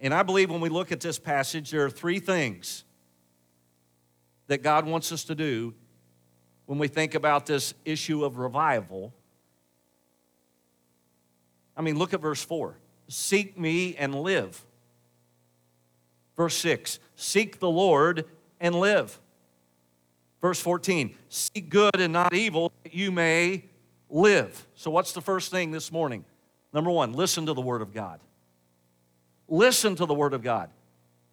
And 0.00 0.12
I 0.12 0.24
believe 0.24 0.50
when 0.50 0.60
we 0.60 0.68
look 0.68 0.90
at 0.90 1.00
this 1.00 1.16
passage, 1.16 1.70
there 1.70 1.84
are 1.84 1.90
three 1.90 2.18
things 2.18 2.84
that 4.48 4.64
God 4.64 4.84
wants 4.84 5.12
us 5.12 5.22
to 5.24 5.36
do 5.36 5.72
when 6.66 6.78
we 6.78 6.88
think 6.88 7.14
about 7.14 7.46
this 7.46 7.72
issue 7.84 8.24
of 8.24 8.38
revival. 8.38 9.14
I 11.76 11.82
mean, 11.82 11.96
look 11.96 12.12
at 12.14 12.20
verse 12.20 12.42
4 12.42 12.76
Seek 13.06 13.56
me 13.56 13.94
and 13.94 14.12
live. 14.12 14.66
Verse 16.40 16.56
6 16.56 17.00
Seek 17.16 17.60
the 17.60 17.68
Lord 17.68 18.24
and 18.62 18.74
live. 18.74 19.20
Verse 20.40 20.58
14 20.58 21.14
Seek 21.28 21.68
good 21.68 22.00
and 22.00 22.14
not 22.14 22.32
evil, 22.32 22.72
that 22.82 22.94
you 22.94 23.12
may 23.12 23.66
live. 24.08 24.66
So, 24.74 24.90
what's 24.90 25.12
the 25.12 25.20
first 25.20 25.50
thing 25.50 25.70
this 25.70 25.92
morning? 25.92 26.24
Number 26.72 26.90
one, 26.90 27.12
listen 27.12 27.44
to 27.44 27.52
the 27.52 27.60
Word 27.60 27.82
of 27.82 27.92
God. 27.92 28.20
Listen 29.48 29.94
to 29.96 30.06
the 30.06 30.14
Word 30.14 30.32
of 30.32 30.42
God. 30.42 30.70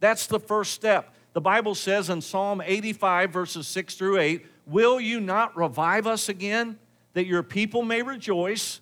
That's 0.01 0.27
the 0.27 0.41
first 0.41 0.73
step. 0.73 1.13
The 1.31 1.39
Bible 1.39 1.73
says 1.73 2.09
in 2.09 2.19
Psalm 2.19 2.61
85, 2.61 3.31
verses 3.31 3.65
6 3.65 3.95
through 3.95 4.17
8, 4.17 4.45
Will 4.65 4.99
you 4.99 5.21
not 5.21 5.55
revive 5.55 6.05
us 6.05 6.27
again, 6.27 6.77
that 7.13 7.25
your 7.25 7.43
people 7.43 7.81
may 7.81 8.01
rejoice 8.01 8.81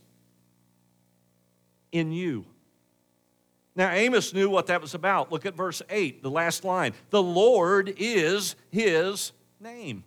in 1.91 2.11
you? 2.11 2.45
Now, 3.75 3.91
Amos 3.91 4.33
knew 4.33 4.49
what 4.49 4.67
that 4.67 4.81
was 4.81 4.93
about. 4.93 5.31
Look 5.31 5.45
at 5.45 5.55
verse 5.55 5.81
8, 5.89 6.23
the 6.23 6.31
last 6.31 6.63
line. 6.63 6.93
The 7.09 7.21
Lord 7.21 7.93
is 7.97 8.55
his 8.69 9.33
name. 9.59 10.03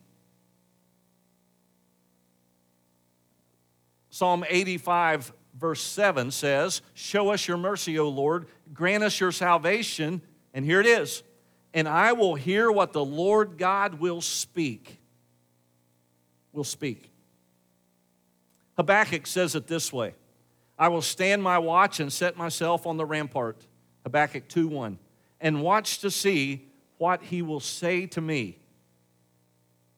Psalm 4.10 4.44
85, 4.48 5.32
verse 5.58 5.82
7 5.82 6.30
says, 6.30 6.80
Show 6.94 7.30
us 7.30 7.46
your 7.46 7.58
mercy, 7.58 7.98
O 7.98 8.08
Lord, 8.08 8.46
grant 8.72 9.04
us 9.04 9.20
your 9.20 9.32
salvation. 9.32 10.22
And 10.54 10.64
here 10.64 10.80
it 10.80 10.86
is 10.86 11.22
and 11.74 11.88
I 11.88 12.12
will 12.12 12.34
hear 12.34 12.70
what 12.70 12.92
the 12.92 13.04
Lord 13.04 13.58
God 13.58 13.94
will 14.00 14.20
speak. 14.20 14.98
Will 16.52 16.64
speak. 16.64 17.10
Habakkuk 18.76 19.26
says 19.26 19.54
it 19.54 19.66
this 19.66 19.92
way 19.92 20.14
I 20.78 20.88
will 20.88 21.02
stand 21.02 21.42
my 21.42 21.58
watch 21.58 22.00
and 22.00 22.12
set 22.12 22.36
myself 22.36 22.86
on 22.86 22.96
the 22.96 23.04
rampart. 23.04 23.66
Habakkuk 24.04 24.48
2 24.48 24.68
1. 24.68 24.98
And 25.40 25.62
watch 25.62 26.00
to 26.00 26.10
see 26.10 26.68
what 26.98 27.22
he 27.22 27.42
will 27.42 27.60
say 27.60 28.06
to 28.06 28.20
me 28.20 28.58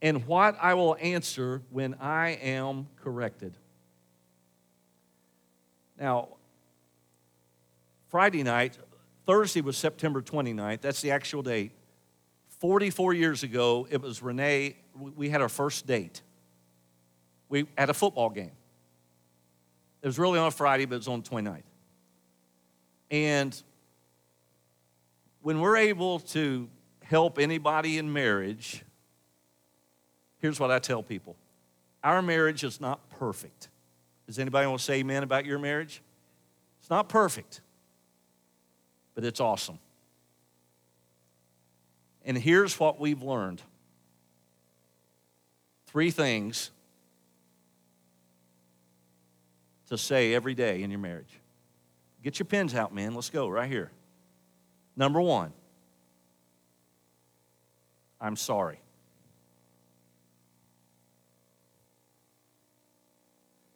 and 0.02 0.26
what 0.26 0.56
I 0.60 0.75
will 0.75 0.96
answer 1.00 1.62
when 1.70 1.94
I 1.94 2.30
am 2.30 2.88
corrected. 3.02 3.56
Now, 5.99 6.28
Friday 8.08 8.42
night, 8.42 8.78
Thursday 9.26 9.60
was 9.60 9.76
September 9.76 10.22
29th. 10.22 10.80
That's 10.80 11.02
the 11.02 11.10
actual 11.10 11.42
date. 11.42 11.72
44 12.60 13.14
years 13.14 13.42
ago, 13.42 13.87
it 13.90 14.00
was 14.00 14.22
Renee. 14.22 14.76
We 14.94 15.28
had 15.28 15.40
our 15.40 15.49
first 15.49 15.87
date. 15.87 16.22
We 17.49 17.66
had 17.76 17.90
a 17.90 17.94
football 17.94 18.30
game. 18.30 18.52
It 20.02 20.07
was 20.07 20.19
really 20.19 20.38
on 20.38 20.47
a 20.47 20.50
Friday, 20.50 20.87
but 20.87 20.95
it 20.95 20.99
was 20.99 21.09
on 21.09 21.23
the 21.23 21.28
29th. 21.28 21.62
And 23.11 23.62
when 25.42 25.61
we're 25.61 25.76
able 25.76 26.21
to 26.21 26.69
help 27.02 27.38
anybody 27.38 27.99
in 27.99 28.12
marriage, 28.12 28.83
here's 30.38 30.61
what 30.61 30.71
I 30.71 30.78
tell 30.78 31.02
people 31.02 31.37
our 32.02 32.23
marriage 32.23 32.64
is 32.64 32.80
not 32.80 33.09
perfect. 33.11 33.69
Does 34.26 34.38
anybody 34.38 34.66
want 34.66 34.78
to 34.78 34.85
say 34.85 35.00
amen 35.00 35.23
about 35.23 35.45
your 35.45 35.59
marriage? 35.59 36.02
It's 36.80 36.90
not 36.90 37.09
perfect 37.09 37.61
but 39.21 39.26
it's 39.26 39.40
awesome. 39.40 39.78
And 42.25 42.38
here's 42.38 42.80
what 42.80 42.99
we've 42.99 43.23
learned 43.23 43.61
three 45.87 46.11
things 46.11 46.71
to 49.90 49.99
say 49.99 50.35
every 50.35 50.54
day 50.54 50.82
in 50.82 50.90
your 50.90 51.00
marriage. 51.00 51.40
Get 52.23 52.38
your 52.38 52.47
pens 52.47 52.75
out, 52.75 52.94
man. 52.94 53.14
Let's 53.14 53.30
go 53.30 53.49
right 53.49 53.68
here. 53.68 53.90
Number 54.97 55.20
one, 55.20 55.52
I'm 58.20 58.37
sorry. 58.37 58.80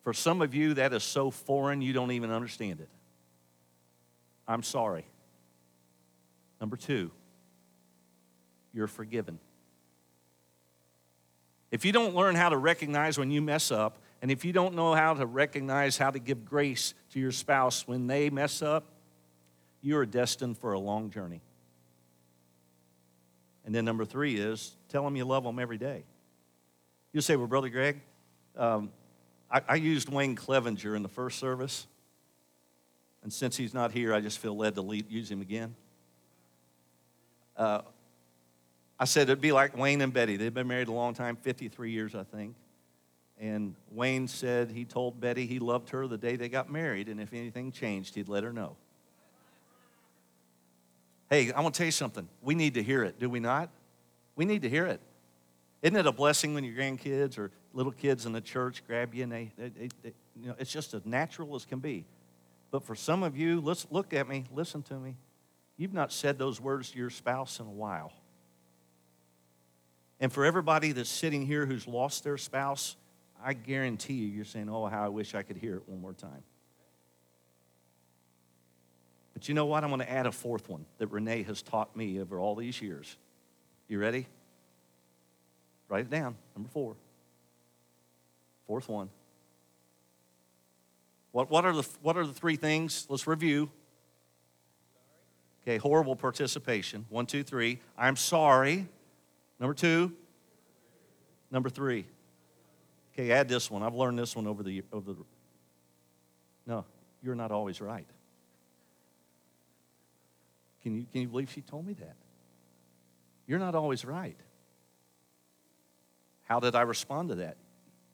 For 0.03 0.13
some 0.13 0.43
of 0.43 0.55
you, 0.55 0.75
that 0.75 0.93
is 0.93 1.03
so 1.03 1.31
foreign 1.31 1.81
you 1.81 1.93
don't 1.93 2.11
even 2.11 2.31
understand 2.31 2.81
it. 2.81 2.89
I'm 4.47 4.63
sorry. 4.63 5.07
Number 6.61 6.77
two, 6.77 7.11
you're 8.75 8.87
forgiven. 8.87 9.39
If 11.71 11.85
you 11.85 11.93
don't 11.93 12.15
learn 12.15 12.35
how 12.35 12.51
to 12.51 12.57
recognize 12.57 13.19
when 13.19 13.31
you 13.31 13.41
mess 13.41 13.71
up, 13.73 13.99
and 14.25 14.31
if 14.31 14.43
you 14.43 14.55
don't 14.55 14.75
know 14.75 14.95
how 14.95 15.13
to 15.13 15.27
recognize 15.27 15.99
how 15.99 16.11
to 16.11 16.19
give 16.19 16.47
grace 16.47 16.95
to 17.13 17.21
your 17.21 17.31
spouse 17.31 17.87
when 17.87 18.07
they 18.07 18.31
mess 18.31 18.63
up, 18.63 18.87
you 19.83 19.99
are 19.99 20.07
destined 20.07 20.57
for 20.57 20.73
a 20.73 20.79
long 20.79 21.11
journey. 21.11 21.43
And 23.67 23.75
then 23.75 23.85
number 23.85 24.07
three 24.07 24.37
is 24.37 24.79
tell 24.89 25.05
them 25.05 25.15
you 25.15 25.27
love 25.27 25.45
them 25.45 25.59
every 25.59 25.77
day. 25.77 26.05
You 27.13 27.21
say, 27.21 27.37
well, 27.37 27.49
Brother 27.49 27.69
Greg, 27.69 28.01
um, 28.57 28.91
I, 29.51 29.61
I 29.69 29.75
used 29.75 30.09
Wayne 30.09 30.37
Clevenger 30.37 30.97
in 30.97 31.03
the 31.03 31.11
first 31.11 31.39
service. 31.39 31.87
And 33.23 33.31
since 33.31 33.59
he's 33.59 33.75
not 33.75 33.93
here, 33.93 34.15
I 34.15 34.23
just 34.23 34.39
feel 34.39 34.57
led 34.57 34.75
to 34.77 34.81
lead, 34.81 35.11
use 35.11 35.31
him 35.31 35.43
again. 35.43 35.75
Uh, 37.59 37.83
I 38.99 39.05
said 39.05 39.25
it'd 39.25 39.43
be 39.43 39.53
like 39.53 39.77
Wayne 39.77 40.01
and 40.01 40.15
Betty. 40.15 40.39
They've 40.39 40.55
been 40.55 40.69
married 40.69 40.89
a 40.89 40.93
long 40.93 41.13
time 41.13 41.37
53 41.37 41.91
years, 41.91 42.15
I 42.15 42.23
think. 42.23 42.55
And 43.41 43.75
Wayne 43.91 44.29
said 44.29 44.71
he 44.71 44.85
told 44.85 45.21
Betty 45.21 45.47
he 45.47 45.59
loved 45.59 45.91
her 45.91 46.07
the 46.07 46.19
day 46.19 46.37
they 46.37 46.49
got 46.49 46.71
married, 46.71 47.09
and 47.09 47.21
if 47.21 47.33
anything 47.33 47.73
changed, 47.73 48.15
he'd 48.15 48.29
let 48.29 48.45
her 48.45 48.53
know. 48.53 48.77
Hey, 51.31 51.53
I 51.53 51.61
want 51.61 51.75
to 51.75 51.79
tell 51.79 51.87
you 51.87 51.93
something. 51.93 52.29
We 52.43 52.55
need 52.55 52.75
to 52.75 52.83
hear 52.83 53.03
it, 53.03 53.19
do 53.19 53.29
we 53.29 53.41
not? 53.41 53.71
We 54.37 54.45
need 54.45 54.63
to 54.63 54.69
hear 54.69 54.87
it. 54.87 55.01
Isn't 55.83 55.97
it 55.97 56.07
a 56.07 56.13
blessing 56.13 56.55
when 56.55 56.65
your 56.65 56.75
grandkids 56.77 57.39
or 57.39 57.51
little 57.73 57.93
kids 57.93 58.25
in 58.25 58.33
the 58.33 58.41
church 58.41 58.83
grab 58.87 59.15
you 59.15 59.25
and 59.25 59.33
they, 59.33 59.53
they, 59.59 59.69
they, 59.69 59.89
they 60.03 60.13
you 60.41 60.49
know, 60.49 60.55
it's 60.59 60.73
just 60.73 60.95
as 60.95 61.05
natural 61.05 61.55
as 61.57 61.65
can 61.65 61.79
be. 61.79 62.05
But 62.71 62.85
for 62.85 62.95
some 62.95 63.23
of 63.23 63.37
you, 63.37 63.61
let's 63.61 63.87
look 63.91 64.15
at 64.15 64.29
me, 64.29 64.45
listen 64.55 64.83
to 64.85 64.95
me. 64.95 65.17
You've 65.77 65.93
not 65.93 66.13
said 66.13 66.39
those 66.39 66.61
words 66.61 66.91
to 66.93 66.99
your 66.99 67.11
spouse 67.11 67.61
in 67.61 67.67
a 67.67 67.71
while. 67.71 68.13
And 70.21 70.33
for 70.33 70.45
everybody 70.45 70.93
that's 70.93 71.11
sitting 71.11 71.45
here 71.45 71.67
who's 71.67 71.87
lost 71.87 72.25
their 72.25 72.39
spouse, 72.39 72.97
I 73.43 73.53
guarantee 73.53 74.15
you, 74.15 74.29
you're 74.29 74.45
saying, 74.45 74.69
Oh, 74.69 74.87
how 74.87 75.05
I 75.05 75.09
wish 75.09 75.35
I 75.35 75.43
could 75.43 75.57
hear 75.57 75.77
it 75.77 75.83
one 75.87 76.01
more 76.01 76.13
time. 76.13 76.43
But 79.35 79.49
you 79.49 79.55
know 79.55 79.67
what? 79.67 79.83
I'm 79.85 79.91
going 79.91 80.01
to 80.01 80.11
add 80.11 80.27
a 80.27 80.33
fourth 80.33 80.69
one 80.69 80.87
that 80.99 81.09
Renee 81.09 81.43
has 81.43 81.61
taught 81.61 81.95
me 81.97 82.21
over 82.21 82.39
all 82.39 82.55
these 82.55 82.81
years. 82.81 83.17
You 83.89 83.99
ready? 83.99 84.27
Write 85.89 86.07
it 86.07 86.11
down. 86.11 86.37
Number 86.57 86.69
four. 86.71 86.97
Fourth 88.67 88.89
one. 88.89 89.11
What, 91.33 91.51
what, 91.51 91.65
are 91.65 91.75
the, 91.75 91.87
what 92.01 92.17
are 92.17 92.27
the 92.27 92.33
three 92.33 92.57
things? 92.57 93.07
Let's 93.09 93.27
review. 93.27 93.71
Okay, 95.63 95.79
horrible 95.79 96.15
participation. 96.15 97.07
One, 97.09 97.27
two, 97.27 97.43
three. 97.43 97.81
I'm 97.99 98.17
sorry. 98.17 98.87
Number 99.59 99.75
two. 99.75 100.13
Number 101.51 101.69
three. 101.69 102.07
Okay, 103.15 103.31
add 103.31 103.49
this 103.49 103.71
one. 103.71 103.83
I've 103.83 103.95
learned 103.95 104.19
this 104.19 104.35
one 104.35 104.47
over 104.47 104.63
the 104.63 104.83
over 104.93 105.13
the. 105.13 105.25
No, 106.67 106.85
you're 107.23 107.35
not 107.35 107.53
always 107.53 107.81
right. 107.81 108.07
Can 110.83 110.97
you, 110.97 111.07
can 111.11 111.23
you 111.23 111.29
believe 111.29 111.51
she 111.51 111.63
told 111.63 111.87
me 111.87 111.95
that? 111.95 112.17
You're 113.47 113.59
not 113.59 113.75
always 113.75 114.05
right. 114.05 114.39
How 116.43 116.61
did 116.61 116.75
I 116.75 116.83
respond 116.83 117.31
to 117.31 117.37
that? 117.37 117.57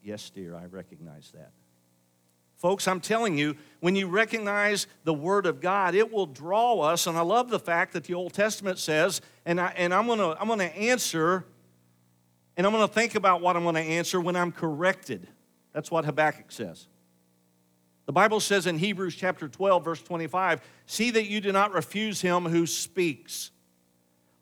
Yes, 0.02 0.30
dear, 0.30 0.54
I 0.54 0.66
recognize 0.66 1.32
that. 1.34 1.50
Folks, 2.56 2.86
I'm 2.86 3.00
telling 3.00 3.38
you, 3.38 3.56
when 3.80 3.96
you 3.96 4.06
recognize 4.06 4.86
the 5.04 5.14
Word 5.14 5.46
of 5.46 5.60
God, 5.60 5.94
it 5.94 6.12
will 6.12 6.26
draw 6.26 6.80
us. 6.80 7.06
And 7.06 7.16
I 7.16 7.22
love 7.22 7.48
the 7.48 7.58
fact 7.58 7.94
that 7.94 8.04
the 8.04 8.14
Old 8.14 8.34
Testament 8.34 8.78
says, 8.78 9.20
and, 9.46 9.60
I, 9.60 9.72
and 9.76 9.92
I'm 9.94 10.06
going 10.06 10.18
to 10.18 10.38
I'm 10.40 10.46
going 10.46 10.58
to 10.60 10.76
answer, 10.76 11.46
and 12.60 12.66
I'm 12.66 12.74
going 12.74 12.86
to 12.86 12.92
think 12.92 13.14
about 13.14 13.40
what 13.40 13.56
I'm 13.56 13.62
going 13.62 13.76
to 13.76 13.80
answer 13.80 14.20
when 14.20 14.36
I'm 14.36 14.52
corrected. 14.52 15.26
That's 15.72 15.90
what 15.90 16.04
Habakkuk 16.04 16.52
says. 16.52 16.88
The 18.04 18.12
Bible 18.12 18.38
says 18.38 18.66
in 18.66 18.76
Hebrews 18.76 19.14
chapter 19.14 19.48
12, 19.48 19.82
verse 19.82 20.02
25, 20.02 20.60
See 20.84 21.10
that 21.10 21.24
you 21.24 21.40
do 21.40 21.52
not 21.52 21.72
refuse 21.72 22.20
him 22.20 22.44
who 22.44 22.66
speaks. 22.66 23.50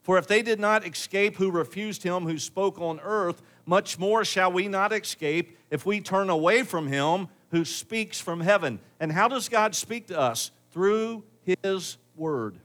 For 0.01 0.17
if 0.17 0.27
they 0.27 0.41
did 0.41 0.59
not 0.59 0.85
escape 0.85 1.37
who 1.37 1.49
refused 1.49 2.03
him 2.03 2.23
who 2.23 2.37
spoke 2.37 2.77
on 2.81 2.99
earth, 2.99 3.41
much 3.65 3.97
more 3.97 4.25
shall 4.25 4.51
we 4.51 4.67
not 4.67 4.91
escape 4.91 5.57
if 5.69 5.85
we 5.85 6.01
turn 6.01 6.29
away 6.29 6.63
from 6.63 6.87
him 6.87 7.29
who 7.51 7.63
speaks 7.63 8.19
from 8.19 8.41
heaven. 8.41 8.81
And 8.99 9.13
how 9.13 9.29
does 9.29 9.47
God 9.47 9.75
speak 9.75 10.07
to 10.07 10.19
us? 10.19 10.51
Through 10.71 11.23
his 11.63 11.95
word. 12.17 12.59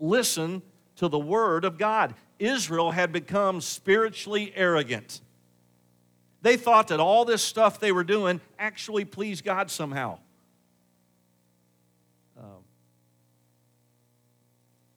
Listen 0.00 0.62
to 0.96 1.06
the 1.06 1.16
word 1.16 1.64
of 1.64 1.78
God. 1.78 2.14
Israel 2.38 2.90
had 2.90 3.12
become 3.12 3.60
spiritually 3.60 4.52
arrogant. 4.54 5.20
They 6.42 6.56
thought 6.56 6.88
that 6.88 7.00
all 7.00 7.24
this 7.24 7.42
stuff 7.42 7.80
they 7.80 7.92
were 7.92 8.04
doing 8.04 8.40
actually 8.58 9.04
pleased 9.04 9.44
God 9.44 9.70
somehow. 9.70 10.18
Um, 12.38 12.64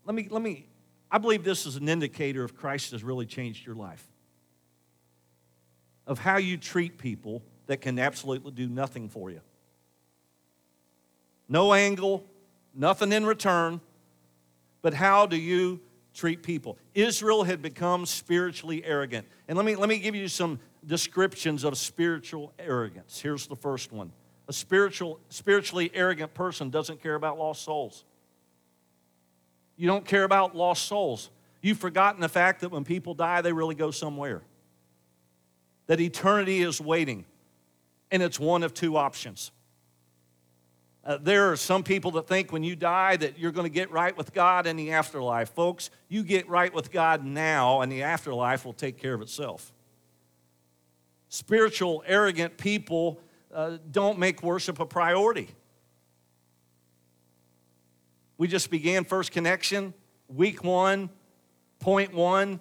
let 0.06 0.13
me, 0.13 0.28
let 0.30 0.41
me, 0.41 0.67
I 1.10 1.19
believe 1.19 1.43
this 1.43 1.65
is 1.65 1.78
an 1.78 1.88
indicator 1.88 2.43
of 2.43 2.56
Christ 2.56 2.91
has 2.91 3.04
really 3.04 3.26
changed 3.26 3.65
your 3.65 3.76
life, 3.76 4.06
of 6.06 6.19
how 6.19 6.38
you 6.38 6.58
treat 6.58 6.97
people 6.97 7.41
that 7.67 7.82
can 7.82 7.97
absolutely 7.97 8.52
do 8.52 8.67
nothing 8.67 9.08
for 9.08 9.30
you. 9.30 9.41
No 11.47 11.71
angle, 11.73 12.26
nothing 12.73 13.13
in 13.13 13.26
return, 13.26 13.80
but 14.82 14.93
how 14.93 15.26
do 15.26 15.38
you 15.38 15.80
treat 16.17 16.43
people? 16.43 16.77
Israel 16.95 17.43
had 17.43 17.62
become 17.62 18.06
spiritually 18.06 18.84
arrogant. 18.84 19.27
And 19.47 19.56
let 19.56 19.65
me, 19.65 19.75
let 19.75 19.88
me 19.88 19.99
give 19.99 20.15
you 20.15 20.27
some 20.27 20.60
descriptions 20.86 21.63
of 21.63 21.77
spiritual 21.77 22.51
arrogance. 22.58 23.19
Here's 23.19 23.47
the 23.47 23.56
first 23.56 23.91
one. 23.91 24.12
A 24.47 24.53
spiritual, 24.53 25.19
spiritually 25.30 25.91
arrogant 25.93 26.34
person 26.34 26.69
doesn't 26.69 27.01
care 27.03 27.15
about 27.15 27.38
lost 27.38 27.63
souls. 27.63 28.03
You 29.75 29.88
don't 29.88 30.06
care 30.06 30.23
about 30.23 30.56
lost 30.56 30.86
souls. 30.86 31.30
You've 31.62 31.77
forgotten 31.77 32.19
the 32.19 32.30
fact 32.30 32.62
that 32.62 32.69
when 32.69 32.84
people 32.84 33.13
die, 33.13 33.41
they 33.41 33.53
really 33.53 33.75
go 33.75 33.91
somewhere. 33.91 34.41
That 35.86 36.01
eternity 36.01 36.62
is 36.62 36.82
waiting, 36.82 37.25
and 38.10 38.23
it's 38.23 38.39
one 38.39 38.63
of 38.63 38.73
two 38.73 38.97
options. 38.97 39.51
Uh, 41.07 41.17
there 41.21 41.49
are 41.49 41.55
some 41.55 41.83
people 41.83 42.11
that 42.11 42.27
think 42.27 42.51
when 42.51 42.65
you 42.65 42.75
die 42.75 43.15
that 43.15 43.39
you're 43.39 43.53
going 43.53 43.65
to 43.65 43.73
get 43.73 43.89
right 43.91 44.17
with 44.17 44.33
God 44.33 44.67
in 44.67 44.75
the 44.75 44.91
afterlife. 44.91 45.49
Folks, 45.51 45.89
you 46.09 46.21
get 46.21 46.49
right 46.49 46.73
with 46.73 46.91
God 46.91 47.23
now, 47.23 47.79
and 47.79 47.89
the 47.89 48.03
afterlife 48.03 48.65
will 48.65 48.73
take 48.73 48.97
care 48.97 49.13
of 49.13 49.21
itself. 49.21 49.71
Spiritual, 51.29 52.03
arrogant 52.05 52.57
people 52.57 53.21
uh, 53.53 53.77
don't 53.89 54.19
make 54.19 54.43
worship 54.43 54.81
a 54.81 54.85
priority. 54.85 55.47
We 58.37 58.49
just 58.49 58.69
began 58.69 59.05
First 59.05 59.31
Connection, 59.31 59.93
week 60.27 60.61
one, 60.61 61.09
point 61.79 62.13
one. 62.13 62.59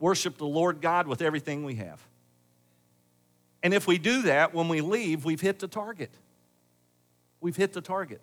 Worship 0.00 0.38
the 0.38 0.44
Lord 0.44 0.80
God 0.80 1.06
with 1.06 1.22
everything 1.22 1.64
we 1.64 1.76
have. 1.76 2.04
And 3.62 3.72
if 3.72 3.86
we 3.86 3.96
do 3.96 4.22
that, 4.22 4.52
when 4.52 4.66
we 4.66 4.80
leave, 4.80 5.24
we've 5.24 5.40
hit 5.40 5.60
the 5.60 5.68
target. 5.68 6.10
We've 7.44 7.54
hit 7.54 7.74
the 7.74 7.82
target. 7.82 8.22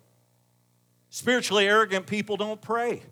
Spiritually 1.08 1.68
arrogant 1.68 2.08
people 2.08 2.36
don't 2.36 2.60
pray. 2.60 3.04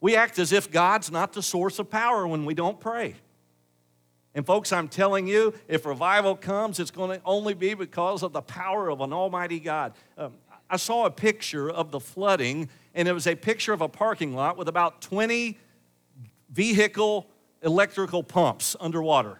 We 0.00 0.16
act 0.16 0.38
as 0.38 0.52
if 0.52 0.70
God's 0.70 1.10
not 1.10 1.34
the 1.34 1.42
source 1.42 1.78
of 1.78 1.90
power 1.90 2.26
when 2.26 2.46
we 2.46 2.54
don't 2.54 2.80
pray. 2.80 3.16
And, 4.34 4.46
folks, 4.46 4.72
I'm 4.72 4.88
telling 4.88 5.26
you, 5.26 5.52
if 5.68 5.84
revival 5.84 6.34
comes, 6.34 6.80
it's 6.80 6.90
going 6.90 7.10
to 7.10 7.22
only 7.26 7.52
be 7.52 7.74
because 7.74 8.22
of 8.22 8.32
the 8.32 8.40
power 8.40 8.88
of 8.88 9.02
an 9.02 9.12
almighty 9.12 9.60
God. 9.60 9.92
Um, 10.16 10.32
I 10.70 10.78
saw 10.78 11.04
a 11.04 11.10
picture 11.10 11.68
of 11.68 11.90
the 11.90 12.00
flooding, 12.00 12.70
and 12.94 13.06
it 13.06 13.12
was 13.12 13.26
a 13.26 13.34
picture 13.34 13.74
of 13.74 13.82
a 13.82 13.88
parking 13.88 14.34
lot 14.34 14.56
with 14.56 14.68
about 14.68 15.02
20 15.02 15.58
vehicle 16.48 17.26
electrical 17.60 18.22
pumps 18.22 18.76
underwater. 18.80 19.36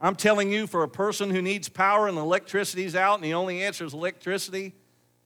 I'm 0.00 0.14
telling 0.14 0.52
you, 0.52 0.66
for 0.66 0.84
a 0.84 0.88
person 0.88 1.30
who 1.30 1.42
needs 1.42 1.68
power 1.68 2.06
and 2.06 2.16
electricity's 2.18 2.94
out, 2.94 3.16
and 3.16 3.24
the 3.24 3.34
only 3.34 3.62
answer 3.62 3.84
is 3.84 3.94
electricity, 3.94 4.74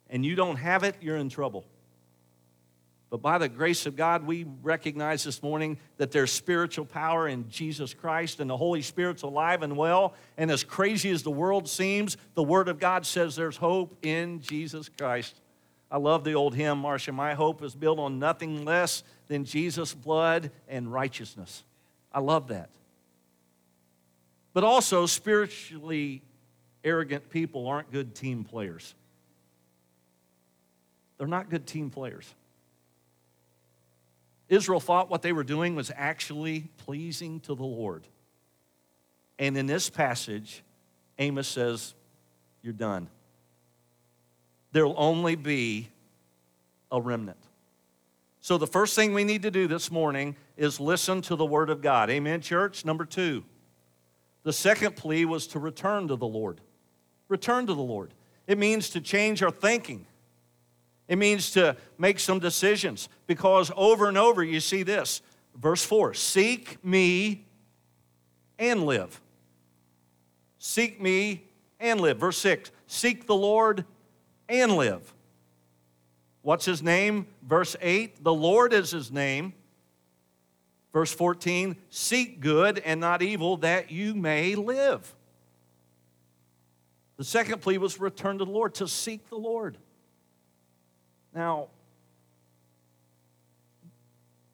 and 0.09 0.25
you 0.25 0.35
don't 0.35 0.57
have 0.57 0.83
it, 0.83 0.97
you're 1.01 1.17
in 1.17 1.29
trouble. 1.29 1.67
But 3.11 3.21
by 3.21 3.37
the 3.37 3.49
grace 3.51 3.85
of 3.85 3.95
God, 3.95 4.27
we 4.27 4.47
recognize 4.63 5.23
this 5.25 5.43
morning 5.43 5.77
that 5.99 6.13
there's 6.13 6.33
spiritual 6.33 6.87
power 6.87 7.29
in 7.29 7.51
Jesus 7.51 7.93
Christ 7.93 8.41
and 8.41 8.49
the 8.49 8.57
Holy 8.57 8.81
Spirit's 8.81 9.21
alive 9.21 9.63
and 9.63 9.77
well. 9.77 10.15
And 10.39 10.51
as 10.51 10.65
crazy 10.65 11.11
as 11.11 11.23
the 11.23 11.31
world 11.31 11.69
seems, 11.69 12.17
the 12.33 12.43
Word 12.43 12.69
of 12.69 12.79
God 12.79 13.05
says 13.05 13.37
there's 13.37 13.59
hope 13.59 13.99
in 14.01 14.41
Jesus 14.41 14.89
Christ. 14.89 15.39
I 15.91 15.99
love 15.99 16.25
the 16.25 16.33
old 16.33 16.55
hymn, 16.55 16.79
Marcia. 16.79 17.13
My 17.13 17.35
hope 17.35 17.63
is 17.63 17.75
built 17.75 17.99
on 17.99 18.19
nothing 18.19 18.65
less 18.65 19.03
than 19.29 19.45
Jesus' 19.45 19.93
blood 19.93 20.51
and 20.67 20.91
righteousness. 20.91 21.65
I 22.15 22.21
love 22.21 22.49
that. 22.49 22.71
But 24.55 24.65
also, 24.65 25.07
spiritually 25.07 26.23
arrogant 26.85 27.31
people 27.31 27.67
aren't 27.67 27.91
good 27.91 28.15
team 28.15 28.45
players. 28.45 28.95
They're 31.19 31.27
not 31.27 31.49
good 31.49 31.67
team 31.67 31.91
players. 31.91 32.33
Israel 34.49 34.81
thought 34.81 35.09
what 35.09 35.23
they 35.23 35.33
were 35.33 35.45
doing 35.45 35.75
was 35.75 35.91
actually 35.97 36.69
pleasing 36.79 37.41
to 37.41 37.55
the 37.55 37.65
Lord. 37.65 38.07
And 39.39 39.57
in 39.57 39.67
this 39.67 39.89
passage, 39.89 40.63
Amos 41.19 41.49
says, 41.49 41.95
You're 42.63 42.75
done. 42.75 43.09
There'll 44.73 44.95
only 44.99 45.37
be 45.37 45.89
a 46.91 47.01
remnant. 47.01 47.39
So, 48.41 48.59
the 48.59 48.67
first 48.67 48.97
thing 48.97 49.15
we 49.15 49.25
need 49.25 49.43
to 49.43 49.51
do 49.51 49.69
this 49.69 49.91
morning 49.91 50.37
is 50.57 50.81
listen 50.81 51.23
to 51.23 51.37
the 51.37 51.47
Word 51.47 51.71
of 51.71 51.81
God. 51.81 52.11
Amen, 52.11 52.41
church? 52.41 52.85
Number 52.85 53.05
two, 53.05 53.45
the 54.45 54.53
second 54.53 54.97
plea 54.97 55.25
was 55.25 55.47
to 55.49 55.59
return 55.59 56.09
to 56.09 56.17
the 56.17 56.27
Lord. 56.27 56.61
Return 57.29 57.67
to 57.67 57.75
the 57.75 57.83
Lord. 57.83 58.13
It 58.47 58.59
means 58.59 58.91
to 58.91 59.01
change 59.01 59.43
our 59.43 59.51
thinking. 59.51 60.07
It 61.09 61.17
means 61.17 61.51
to 61.53 61.77
make 61.99 62.19
some 62.19 62.39
decisions 62.39 63.09
because 63.27 63.71
over 63.77 64.09
and 64.09 64.19
over 64.19 64.43
you 64.43 64.61
see 64.61 64.83
this. 64.83 65.23
Verse 65.55 65.85
4 65.85 66.15
Seek 66.15 66.85
me 66.85 67.45
and 68.59 68.85
live. 68.85 69.21
Seek 70.59 71.01
me 71.01 71.45
and 71.81 72.01
live. 72.01 72.19
Verse 72.19 72.39
6 72.39 72.71
Seek 72.87 73.27
the 73.27 73.35
Lord 73.35 73.85
and 74.49 74.77
live. 74.77 75.13
What's 76.43 76.65
his 76.65 76.83
name? 76.83 77.27
Verse 77.47 77.77
8 77.81 78.23
The 78.23 78.35
Lord 78.35 78.73
is 78.73 78.91
his 78.91 79.11
name. 79.11 79.55
Verse 80.93 81.13
14 81.13 81.77
Seek 81.91 82.41
good 82.41 82.79
and 82.79 83.01
not 83.01 83.23
evil 83.23 83.57
that 83.59 83.91
you 83.91 84.15
may 84.15 84.55
live. 84.55 85.15
The 87.17 87.25
second 87.25 87.61
plea 87.61 87.79
was 87.79 88.01
return 88.01 88.39
to 88.39 88.45
the 88.45 88.51
Lord, 88.51 88.75
to 88.77 88.89
seek 88.89 89.29
the 89.29 89.37
Lord. 89.37 89.79
Now, 91.35 91.69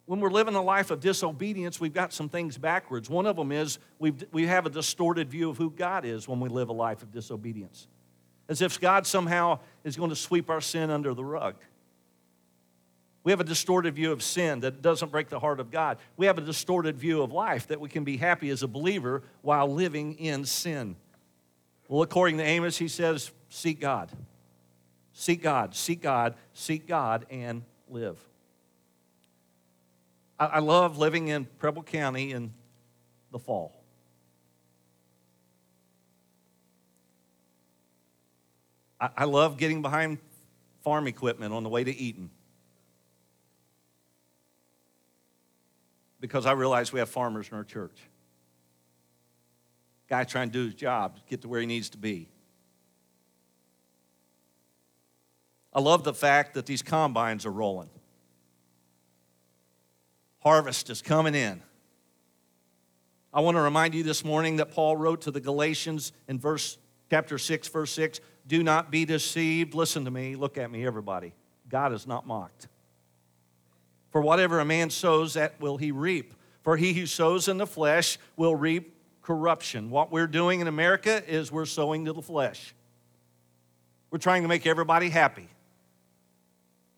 when 0.05 0.19
we're 0.19 0.31
living 0.31 0.55
a 0.55 0.61
life 0.61 0.91
of 0.91 0.99
disobedience, 0.99 1.79
we've 1.79 1.93
got 1.93 2.13
some 2.13 2.29
things 2.29 2.57
backwards. 2.57 3.09
One 3.09 3.25
of 3.25 3.35
them 3.35 3.51
is 3.51 3.79
we 3.99 4.13
we 4.31 4.47
have 4.47 4.65
a 4.65 4.69
distorted 4.69 5.29
view 5.29 5.49
of 5.49 5.57
who 5.57 5.69
God 5.69 6.05
is 6.05 6.27
when 6.27 6.39
we 6.39 6.49
live 6.49 6.69
a 6.69 6.73
life 6.73 7.03
of 7.03 7.11
disobedience, 7.11 7.87
as 8.47 8.61
if 8.61 8.79
God 8.79 9.05
somehow 9.05 9.59
is 9.83 9.95
going 9.95 10.09
to 10.09 10.15
sweep 10.15 10.49
our 10.49 10.61
sin 10.61 10.89
under 10.89 11.13
the 11.13 11.23
rug. 11.23 11.55
We 13.23 13.31
have 13.31 13.39
a 13.39 13.45
distorted 13.45 13.95
view 13.95 14.11
of 14.11 14.23
sin 14.23 14.61
that 14.61 14.81
doesn't 14.81 15.11
break 15.11 15.29
the 15.29 15.39
heart 15.39 15.59
of 15.59 15.71
God. 15.71 15.97
We 16.15 16.25
have 16.25 16.37
a 16.37 16.41
distorted 16.41 16.97
view 16.97 17.21
of 17.21 17.31
life 17.31 17.67
that 17.67 17.79
we 17.79 17.89
can 17.89 18.03
be 18.03 18.17
happy 18.17 18.49
as 18.49 18.63
a 18.63 18.67
believer 18.67 19.23
while 19.41 19.71
living 19.71 20.13
in 20.13 20.45
sin. 20.45 20.95
Well, 21.87 22.01
according 22.01 22.37
to 22.37 22.43
Amos, 22.43 22.77
he 22.77 22.87
says, 22.87 23.31
Seek 23.49 23.81
God. 23.81 24.11
Seek 25.11 25.41
God, 25.41 25.75
seek 25.75 26.01
God, 26.01 26.35
seek 26.53 26.87
God, 26.87 27.25
and 27.29 27.63
live. 27.89 28.17
I, 30.39 30.45
I 30.45 30.59
love 30.59 30.97
living 30.97 31.27
in 31.27 31.45
Preble 31.57 31.83
County 31.83 32.31
in 32.31 32.53
the 33.31 33.39
fall. 33.39 33.83
I, 39.01 39.09
I 39.17 39.25
love 39.25 39.57
getting 39.57 39.81
behind 39.81 40.19
farm 40.83 41.07
equipment 41.07 41.53
on 41.53 41.63
the 41.63 41.69
way 41.69 41.83
to 41.83 41.93
Eaton. 41.93 42.29
Because 46.19 46.45
I 46.45 46.51
realize 46.53 46.91
we 46.91 46.99
have 46.99 47.09
farmers 47.09 47.49
in 47.49 47.57
our 47.57 47.63
church. 47.63 47.97
Guy 50.09 50.23
trying 50.23 50.49
to 50.49 50.53
do 50.53 50.65
his 50.65 50.73
job, 50.73 51.19
get 51.27 51.41
to 51.41 51.47
where 51.47 51.61
he 51.61 51.67
needs 51.67 51.89
to 51.91 51.97
be. 51.97 52.29
I 55.73 55.81
love 55.81 56.03
the 56.03 56.13
fact 56.13 56.55
that 56.55 56.65
these 56.65 56.81
combines 56.81 57.45
are 57.45 57.51
rolling. 57.51 57.89
Harvest 60.39 60.89
is 60.89 61.01
coming 61.01 61.35
in. 61.35 61.61
I 63.31 63.41
want 63.41 63.55
to 63.55 63.61
remind 63.61 63.93
you 63.93 64.01
this 64.01 64.25
morning 64.25 64.55
that 64.55 64.71
Paul 64.71 64.97
wrote 64.97 65.21
to 65.21 65.31
the 65.31 65.39
Galatians 65.39 66.11
in 66.27 66.39
verse 66.39 66.77
chapter 67.09 67.37
6 67.37 67.67
verse 67.67 67.91
6, 67.91 68.19
"Do 68.47 68.63
not 68.63 68.89
be 68.89 69.05
deceived. 69.05 69.75
Listen 69.75 70.05
to 70.05 70.11
me, 70.11 70.35
look 70.35 70.57
at 70.57 70.71
me 70.71 70.85
everybody. 70.85 71.33
God 71.67 71.93
is 71.93 72.07
not 72.07 72.25
mocked. 72.25 72.67
For 74.11 74.21
whatever 74.21 74.59
a 74.59 74.65
man 74.65 74.89
sows, 74.89 75.33
that 75.35 75.59
will 75.61 75.77
he 75.77 75.91
reap. 75.91 76.33
For 76.63 76.77
he 76.77 76.93
who 76.93 77.05
sows 77.05 77.47
in 77.47 77.57
the 77.57 77.67
flesh 77.67 78.17
will 78.35 78.55
reap 78.55 78.95
corruption. 79.21 79.89
What 79.89 80.11
we're 80.11 80.27
doing 80.27 80.59
in 80.59 80.67
America 80.67 81.23
is 81.27 81.51
we're 81.51 81.65
sowing 81.65 82.05
to 82.05 82.13
the 82.13 82.21
flesh. 82.21 82.73
We're 84.11 84.19
trying 84.19 84.41
to 84.41 84.47
make 84.47 84.65
everybody 84.65 85.09
happy. 85.09 85.47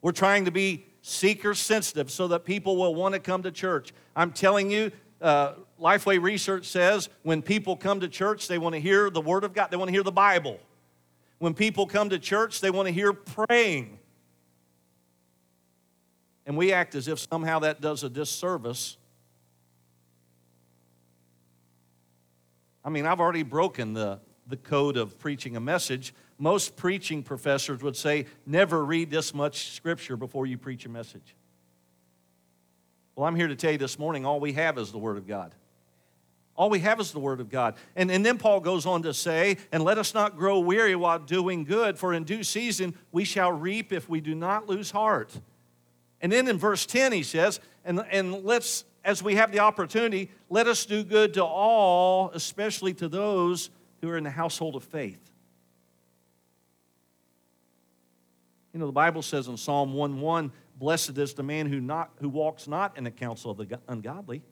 We're 0.02 0.13
trying 0.13 0.45
to 0.45 0.52
be 0.52 0.86
seeker 1.02 1.54
sensitive 1.54 2.10
so 2.10 2.30
that 2.30 2.45
people 2.45 2.78
will 2.78 2.95
want 2.95 3.13
to 3.13 3.19
come 3.19 3.43
to 3.43 3.52
church. 3.52 3.93
I'm 4.15 4.32
telling 4.32 4.71
you, 4.71 4.91
uh, 5.21 5.54
Lifeway 5.80 6.21
Research 6.21 6.65
says 6.65 7.10
when 7.24 7.41
people 7.41 7.76
come 7.76 8.00
to 8.00 8.08
church, 8.08 8.47
they 8.47 8.58
want 8.58 8.76
to 8.76 8.82
hear 8.82 9.10
the 9.10 9.21
Word 9.21 9.43
of 9.43 9.54
God, 9.54 9.69
they 9.69 9.78
want 9.78 9.89
to 9.89 9.93
hear 9.93 10.04
the 10.04 10.12
Bible. 10.12 10.60
When 11.39 11.54
people 11.54 11.86
come 11.86 12.10
to 12.10 12.19
church, 12.19 12.62
they 12.62 12.71
want 12.71 12.88
to 12.88 12.93
hear 12.93 13.13
praying. 13.13 14.00
And 16.45 16.58
we 16.58 16.73
act 16.73 16.95
as 16.95 17.08
if 17.08 17.19
somehow 17.19 17.60
that 17.60 17.82
does 17.82 18.04
a 18.04 18.10
disservice. 18.10 18.97
I 22.84 22.89
mean, 22.89 23.06
I've 23.06 23.19
already 23.19 23.43
broken 23.43 23.93
the, 23.93 24.19
the 24.47 24.58
code 24.58 24.97
of 24.97 25.19
preaching 25.19 25.56
a 25.56 25.60
message. 25.60 26.13
Most 26.38 26.75
preaching 26.75 27.21
professors 27.21 27.84
would 27.84 27.95
say, 27.95 28.25
never 28.45 28.84
read 28.84 29.12
this 29.12 29.34
much 29.34 29.71
scripture 29.71 30.17
before 30.17 30.47
you 30.47 30.58
preach 30.58 30.86
a 30.86 30.89
message. 30.89 31.36
Well, 33.15 33.27
I'm 33.27 33.36
here 33.36 33.47
to 33.47 33.56
tell 33.56 33.71
you 33.71 33.77
this 33.77 33.99
morning 33.99 34.25
all 34.25 34.39
we 34.39 34.54
have 34.54 34.77
is 34.77 34.91
the 34.91 34.97
Word 34.97 35.17
of 35.17 35.27
God. 35.27 35.54
All 36.56 36.69
we 36.69 36.80
have 36.80 36.99
is 36.99 37.12
the 37.12 37.19
Word 37.19 37.39
of 37.39 37.49
God. 37.49 37.75
And, 37.95 38.12
and 38.12 38.25
then 38.25 38.38
Paul 38.38 38.60
goes 38.60 38.86
on 38.86 39.04
to 39.04 39.13
say, 39.13 39.58
And 39.71 39.84
let 39.84 39.97
us 39.97 40.13
not 40.13 40.38
grow 40.38 40.60
weary 40.60 40.95
while 40.95 41.19
doing 41.19 41.63
good, 41.63 41.97
for 41.97 42.13
in 42.13 42.23
due 42.23 42.43
season 42.43 42.95
we 43.12 43.23
shall 43.23 43.51
reap 43.51 43.93
if 43.93 44.10
we 44.10 44.21
do 44.21 44.36
not 44.36 44.67
lose 44.67 44.91
heart. 44.91 45.39
And 46.21 46.31
then 46.31 46.47
in 46.47 46.57
verse 46.57 46.86
10, 46.86 47.12
he 47.12 47.23
says, 47.23 47.60
and, 47.84 48.03
and 48.12 48.43
let's, 48.43 48.86
as 49.03 49.23
we 49.23 49.36
have 49.36 49.51
the 49.51 49.60
opportunity, 49.60 50.29
let 50.49 50.67
us 50.67 50.86
do 50.86 51.03
good 51.03 51.34
to 51.34 51.43
all, 51.43 52.31
especially 52.34 52.93
to 52.95 53.07
those 53.07 53.71
who 54.01 54.10
are 54.10 54.17
in 54.17 54.23
the 54.23 54.29
household 54.29 54.75
of 54.75 54.84
faith. 54.84 55.19
You 58.73 58.79
know, 58.79 58.86
the 58.86 58.91
Bible 58.91 59.21
says 59.21 59.47
in 59.47 59.57
Psalm 59.57 59.93
1 59.93 60.21
1, 60.21 60.51
blessed 60.77 61.17
is 61.17 61.34
the 61.34 61.43
man 61.43 61.67
who, 61.67 61.81
not, 61.81 62.12
who 62.19 62.29
walks 62.29 62.67
not 62.67 62.97
in 62.97 63.03
the 63.03 63.12
counsel 63.12 63.51
of 63.51 63.57
the 63.57 63.79
ungodly, 63.88 64.43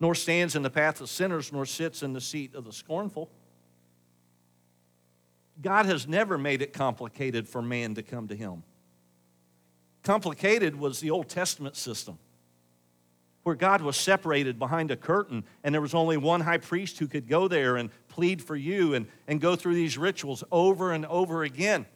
nor 0.00 0.14
stands 0.14 0.54
in 0.54 0.62
the 0.62 0.70
path 0.70 1.00
of 1.00 1.08
sinners, 1.08 1.52
nor 1.52 1.66
sits 1.66 2.02
in 2.02 2.12
the 2.12 2.20
seat 2.20 2.54
of 2.54 2.64
the 2.64 2.72
scornful. 2.72 3.30
God 5.60 5.86
has 5.86 6.06
never 6.06 6.38
made 6.38 6.62
it 6.62 6.72
complicated 6.72 7.48
for 7.48 7.60
man 7.60 7.94
to 7.96 8.02
come 8.02 8.28
to 8.28 8.36
him. 8.36 8.62
Complicated 10.02 10.76
was 10.76 11.00
the 11.00 11.10
Old 11.10 11.28
Testament 11.28 11.76
system, 11.76 12.18
where 13.42 13.56
God 13.56 13.82
was 13.82 13.96
separated 13.96 14.58
behind 14.58 14.90
a 14.90 14.96
curtain, 14.96 15.44
and 15.64 15.74
there 15.74 15.82
was 15.82 15.94
only 15.94 16.16
one 16.16 16.40
high 16.40 16.58
priest 16.58 16.98
who 16.98 17.08
could 17.08 17.28
go 17.28 17.48
there 17.48 17.76
and 17.76 17.90
plead 18.08 18.40
for 18.40 18.56
you 18.56 18.94
and, 18.94 19.06
and 19.26 19.40
go 19.40 19.56
through 19.56 19.74
these 19.74 19.98
rituals 19.98 20.44
over 20.52 20.92
and 20.92 21.04
over 21.06 21.42
again. 21.42 21.86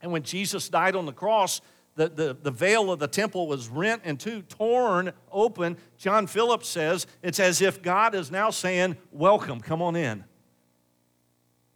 And 0.00 0.12
when 0.12 0.22
Jesus 0.22 0.68
died 0.68 0.94
on 0.94 1.06
the 1.06 1.12
cross, 1.12 1.60
the, 1.96 2.08
the, 2.08 2.36
the 2.40 2.50
veil 2.50 2.92
of 2.92 3.00
the 3.00 3.08
temple 3.08 3.48
was 3.48 3.68
rent 3.68 4.02
in 4.04 4.18
two, 4.18 4.42
torn 4.42 5.12
open. 5.32 5.76
John 5.96 6.28
Phillips 6.28 6.68
says 6.68 7.08
it's 7.22 7.40
as 7.40 7.60
if 7.60 7.82
God 7.82 8.14
is 8.14 8.30
now 8.30 8.50
saying, 8.50 8.96
Welcome, 9.10 9.60
come 9.60 9.82
on 9.82 9.96
in. 9.96 10.24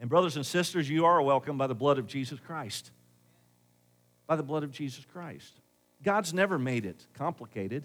And, 0.03 0.11
brothers 0.11 0.35
and 0.35 0.45
sisters, 0.45 0.91
you 0.91 1.05
are 1.05 1.23
welcome 1.23 1.57
by 1.57 1.69
the 1.69 1.77
blood 1.77 1.97
of 1.97 2.09
Jesus 2.09 2.41
Christ. 2.41 2.91
By 4.27 4.35
the 4.35 4.43
blood 4.43 4.65
of 4.65 4.73
Jesus 4.73 5.05
Christ. 5.05 5.61
God's 6.03 6.35
never 6.35 6.59
made 6.59 6.85
it 6.85 7.07
complicated. 7.15 7.85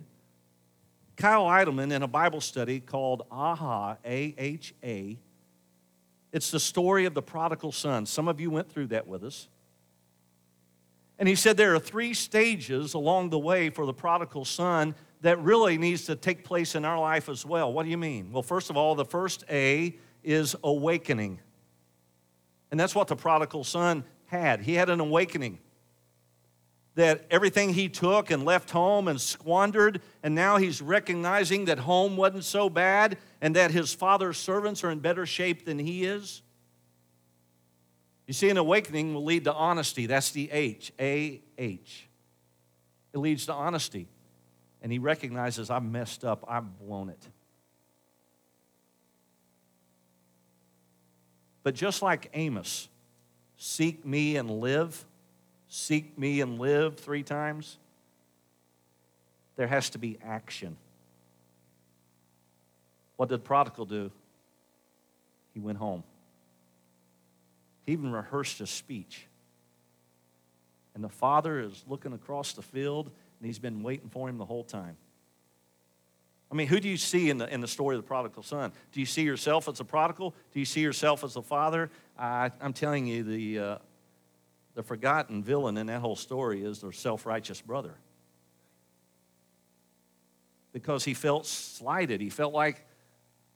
Kyle 1.15 1.45
Idleman, 1.45 1.91
in 1.91 2.01
a 2.01 2.07
Bible 2.07 2.41
study 2.41 2.79
called 2.79 3.21
AHA, 3.29 3.97
A 4.03 4.33
H 4.35 4.73
A, 4.83 5.19
it's 6.33 6.49
the 6.49 6.59
story 6.59 7.05
of 7.05 7.13
the 7.13 7.21
prodigal 7.21 7.71
son. 7.71 8.07
Some 8.07 8.27
of 8.27 8.41
you 8.41 8.49
went 8.49 8.71
through 8.71 8.87
that 8.87 9.07
with 9.07 9.23
us. 9.23 9.47
And 11.19 11.29
he 11.29 11.35
said 11.35 11.55
there 11.55 11.75
are 11.75 11.79
three 11.79 12.15
stages 12.15 12.95
along 12.95 13.29
the 13.29 13.37
way 13.37 13.69
for 13.69 13.85
the 13.85 13.93
prodigal 13.93 14.43
son 14.43 14.95
that 15.21 15.39
really 15.43 15.77
needs 15.77 16.05
to 16.05 16.15
take 16.15 16.43
place 16.43 16.73
in 16.73 16.83
our 16.83 16.99
life 16.99 17.29
as 17.29 17.45
well. 17.45 17.71
What 17.71 17.83
do 17.83 17.91
you 17.91 17.97
mean? 17.97 18.31
Well, 18.31 18.41
first 18.41 18.71
of 18.71 18.75
all, 18.75 18.95
the 18.95 19.05
first 19.05 19.43
A 19.51 19.95
is 20.23 20.55
awakening. 20.63 21.41
And 22.71 22.79
that's 22.79 22.95
what 22.95 23.07
the 23.07 23.15
prodigal 23.15 23.63
son 23.63 24.03
had. 24.25 24.61
He 24.61 24.73
had 24.73 24.89
an 24.89 24.99
awakening 24.99 25.59
that 26.95 27.25
everything 27.29 27.73
he 27.73 27.87
took 27.87 28.31
and 28.31 28.43
left 28.43 28.71
home 28.71 29.07
and 29.07 29.21
squandered, 29.21 30.01
and 30.23 30.33
now 30.33 30.57
he's 30.57 30.81
recognizing 30.81 31.65
that 31.65 31.77
home 31.77 32.17
wasn't 32.17 32.43
so 32.43 32.71
bad 32.71 33.17
and 33.39 33.55
that 33.55 33.69
his 33.69 33.93
father's 33.93 34.37
servants 34.37 34.83
are 34.83 34.89
in 34.89 34.99
better 34.99 35.25
shape 35.25 35.63
than 35.63 35.77
he 35.77 36.05
is. 36.05 36.41
You 38.25 38.33
see, 38.33 38.49
an 38.49 38.57
awakening 38.57 39.13
will 39.13 39.23
lead 39.23 39.43
to 39.43 39.53
honesty. 39.53 40.07
That's 40.07 40.31
the 40.31 40.49
H, 40.51 40.91
A 40.99 41.39
H. 41.57 42.09
It 43.13 43.19
leads 43.19 43.45
to 43.45 43.53
honesty. 43.53 44.07
And 44.81 44.91
he 44.91 44.99
recognizes, 44.99 45.69
I've 45.69 45.83
messed 45.83 46.25
up, 46.25 46.43
I've 46.47 46.79
blown 46.79 47.09
it. 47.09 47.27
But 51.67 51.75
just 51.75 52.01
like 52.01 52.29
Amos, 52.33 52.87
seek 53.57 54.05
me 54.05 54.37
and 54.37 54.49
live, 54.49 55.03
seek 55.67 56.17
me 56.17 56.39
and 56.39 56.59
live 56.59 56.95
three 56.95 57.23
times, 57.23 57.77
there 59.57 59.67
has 59.67 59.89
to 59.89 59.97
be 59.97 60.17
action. 60.23 60.77
What 63.17 63.27
did 63.27 63.41
the 63.41 63.43
prodigal 63.43 63.83
do? 63.83 64.11
He 65.53 65.59
went 65.59 65.77
home. 65.77 66.03
He 67.85 67.91
even 67.91 68.13
rehearsed 68.13 68.59
his 68.59 68.69
speech. 68.69 69.27
And 70.95 71.03
the 71.03 71.09
father 71.09 71.59
is 71.59 71.83
looking 71.85 72.13
across 72.13 72.53
the 72.53 72.61
field, 72.61 73.07
and 73.07 73.45
he's 73.45 73.59
been 73.59 73.83
waiting 73.83 74.07
for 74.07 74.29
him 74.29 74.37
the 74.37 74.45
whole 74.45 74.63
time. 74.63 74.95
I 76.51 76.55
mean, 76.55 76.67
who 76.67 76.79
do 76.79 76.87
you 76.87 76.97
see 76.97 77.29
in 77.29 77.37
the, 77.37 77.53
in 77.53 77.59
the 77.59 77.67
story 77.67 77.95
of 77.95 78.01
the 78.01 78.07
prodigal 78.07 78.41
son? 78.41 78.71
Do 78.93 78.99
you 78.99 79.05
see 79.05 79.23
yourself 79.23 79.67
as 79.67 79.79
a 79.79 79.83
prodigal? 79.83 80.33
Do 80.53 80.59
you 80.59 80.65
see 80.65 80.79
yourself 80.79 81.23
as 81.23 81.35
a 81.35 81.41
father? 81.41 81.89
I, 82.17 82.51
am 82.61 82.71
telling 82.71 83.05
you, 83.05 83.23
the, 83.23 83.59
uh, 83.59 83.77
the 84.73 84.83
forgotten 84.83 85.43
villain 85.43 85.77
in 85.77 85.87
that 85.87 85.99
whole 85.99 86.15
story 86.15 86.63
is 86.63 86.79
their 86.79 86.93
self 86.93 87.25
righteous 87.25 87.59
brother. 87.59 87.95
Because 90.71 91.03
he 91.03 91.13
felt 91.13 91.45
slighted. 91.45 92.21
He 92.21 92.29
felt 92.29 92.53
like, 92.53 92.85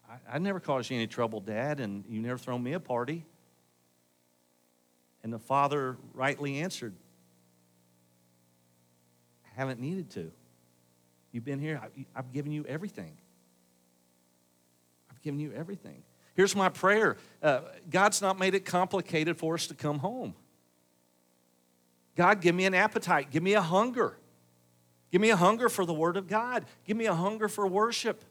I, 0.10 0.36
I 0.36 0.40
never 0.40 0.60
caused 0.60 0.90
you 0.90 0.98
any 0.98 1.08
trouble, 1.08 1.40
Dad, 1.40 1.80
and 1.80 2.04
you 2.10 2.20
never 2.20 2.38
thrown 2.38 2.62
me 2.62 2.74
a 2.74 2.80
party. 2.80 3.24
And 5.24 5.32
the 5.32 5.40
father 5.40 5.98
rightly 6.14 6.60
answered, 6.60 6.94
I 9.46 9.60
haven't 9.60 9.80
needed 9.80 10.10
to. 10.12 10.32
You've 11.32 11.46
been 11.46 11.60
here, 11.60 11.82
I've 12.16 12.32
given 12.32 12.52
you 12.52 12.66
everything. 12.68 13.18
I've 15.10 15.22
given 15.22 15.40
you 15.40 15.54
everything. 15.54 16.04
Here's 16.36 16.56
my 16.56 16.70
prayer 16.70 17.18
uh, 17.42 17.62
God's 17.90 18.22
not 18.22 18.40
made 18.40 18.56
it 18.56 18.66
complicated 18.66 19.38
for 19.38 19.56
us 19.56 19.68
to 19.68 19.74
come 19.74 20.00
home. 20.00 20.34
God, 22.16 22.42
give 22.42 22.54
me 22.56 22.66
an 22.66 22.74
appetite, 22.74 23.32
give 23.32 23.44
me 23.44 23.54
a 23.54 23.62
hunger. 23.62 24.18
Give 25.12 25.22
me 25.22 25.30
a 25.30 25.36
hunger 25.36 25.68
for 25.68 25.86
the 25.86 25.94
Word 25.94 26.16
of 26.16 26.28
God. 26.28 26.66
Give 26.86 26.96
me 26.96 27.06
a 27.06 27.14
hunger 27.14 27.50
for 27.50 27.68
worship. 27.68 28.24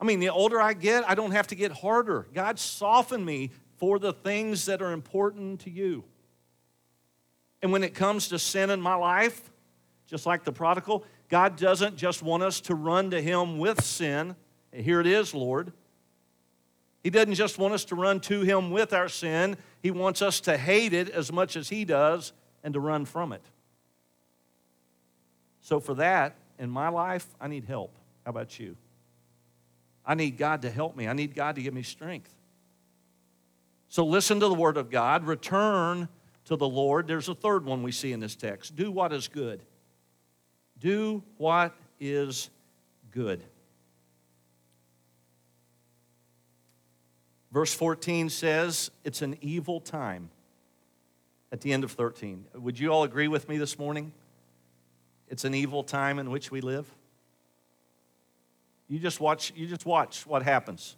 I 0.00 0.04
mean, 0.04 0.20
the 0.20 0.28
older 0.28 0.60
I 0.60 0.72
get, 0.72 1.08
I 1.08 1.14
don't 1.14 1.30
have 1.30 1.46
to 1.48 1.54
get 1.54 1.72
harder. 1.72 2.26
God, 2.34 2.58
soften 2.58 3.24
me 3.24 3.50
for 3.76 3.98
the 3.98 4.12
things 4.12 4.66
that 4.66 4.82
are 4.82 4.92
important 4.92 5.60
to 5.60 5.70
you. 5.70 6.04
And 7.62 7.72
when 7.72 7.84
it 7.84 7.94
comes 7.94 8.28
to 8.28 8.38
sin 8.38 8.70
in 8.70 8.80
my 8.80 8.94
life, 8.94 9.50
just 10.08 10.26
like 10.26 10.42
the 10.42 10.52
prodigal, 10.52 11.04
God 11.28 11.56
doesn't 11.56 11.96
just 11.96 12.22
want 12.22 12.42
us 12.42 12.60
to 12.62 12.74
run 12.74 13.10
to 13.10 13.20
Him 13.20 13.58
with 13.58 13.84
sin. 13.84 14.34
Here 14.72 15.00
it 15.00 15.06
is, 15.06 15.34
Lord. 15.34 15.72
He 17.04 17.10
doesn't 17.10 17.34
just 17.34 17.58
want 17.58 17.74
us 17.74 17.84
to 17.86 17.94
run 17.94 18.18
to 18.20 18.40
Him 18.40 18.70
with 18.70 18.92
our 18.92 19.08
sin, 19.08 19.56
He 19.82 19.90
wants 19.90 20.22
us 20.22 20.40
to 20.40 20.56
hate 20.56 20.92
it 20.92 21.10
as 21.10 21.30
much 21.30 21.56
as 21.56 21.68
He 21.68 21.84
does 21.84 22.32
and 22.64 22.74
to 22.74 22.80
run 22.80 23.04
from 23.04 23.32
it. 23.32 23.42
So, 25.60 25.78
for 25.78 25.94
that, 25.94 26.34
in 26.58 26.70
my 26.70 26.88
life, 26.88 27.26
I 27.40 27.48
need 27.48 27.66
help. 27.66 27.94
How 28.24 28.30
about 28.30 28.58
you? 28.58 28.76
I 30.04 30.14
need 30.14 30.38
God 30.38 30.62
to 30.62 30.70
help 30.70 30.96
me, 30.96 31.06
I 31.06 31.12
need 31.12 31.34
God 31.34 31.54
to 31.56 31.62
give 31.62 31.74
me 31.74 31.82
strength. 31.82 32.34
So 33.90 34.04
listen 34.04 34.38
to 34.40 34.48
the 34.48 34.54
word 34.54 34.76
of 34.76 34.90
God, 34.90 35.26
return 35.26 36.08
to 36.44 36.56
the 36.56 36.68
Lord. 36.68 37.06
There's 37.06 37.28
a 37.28 37.34
third 37.34 37.64
one 37.64 37.82
we 37.82 37.92
see 37.92 38.12
in 38.12 38.20
this 38.20 38.36
text 38.36 38.76
do 38.76 38.90
what 38.90 39.12
is 39.12 39.28
good. 39.28 39.62
Do 40.80 41.22
what 41.36 41.74
is 41.98 42.50
good. 43.10 43.42
Verse 47.50 47.72
14 47.72 48.28
says 48.28 48.90
it's 49.04 49.22
an 49.22 49.36
evil 49.40 49.80
time 49.80 50.30
at 51.50 51.60
the 51.62 51.72
end 51.72 51.82
of 51.82 51.92
13. 51.92 52.44
Would 52.54 52.78
you 52.78 52.90
all 52.90 53.04
agree 53.04 53.28
with 53.28 53.48
me 53.48 53.56
this 53.56 53.78
morning? 53.78 54.12
It's 55.28 55.44
an 55.44 55.54
evil 55.54 55.82
time 55.82 56.18
in 56.18 56.30
which 56.30 56.50
we 56.50 56.60
live. 56.60 56.86
You 58.88 58.98
just 58.98 59.20
watch, 59.20 59.52
you 59.56 59.66
just 59.66 59.86
watch 59.86 60.26
what 60.26 60.42
happens. 60.42 60.96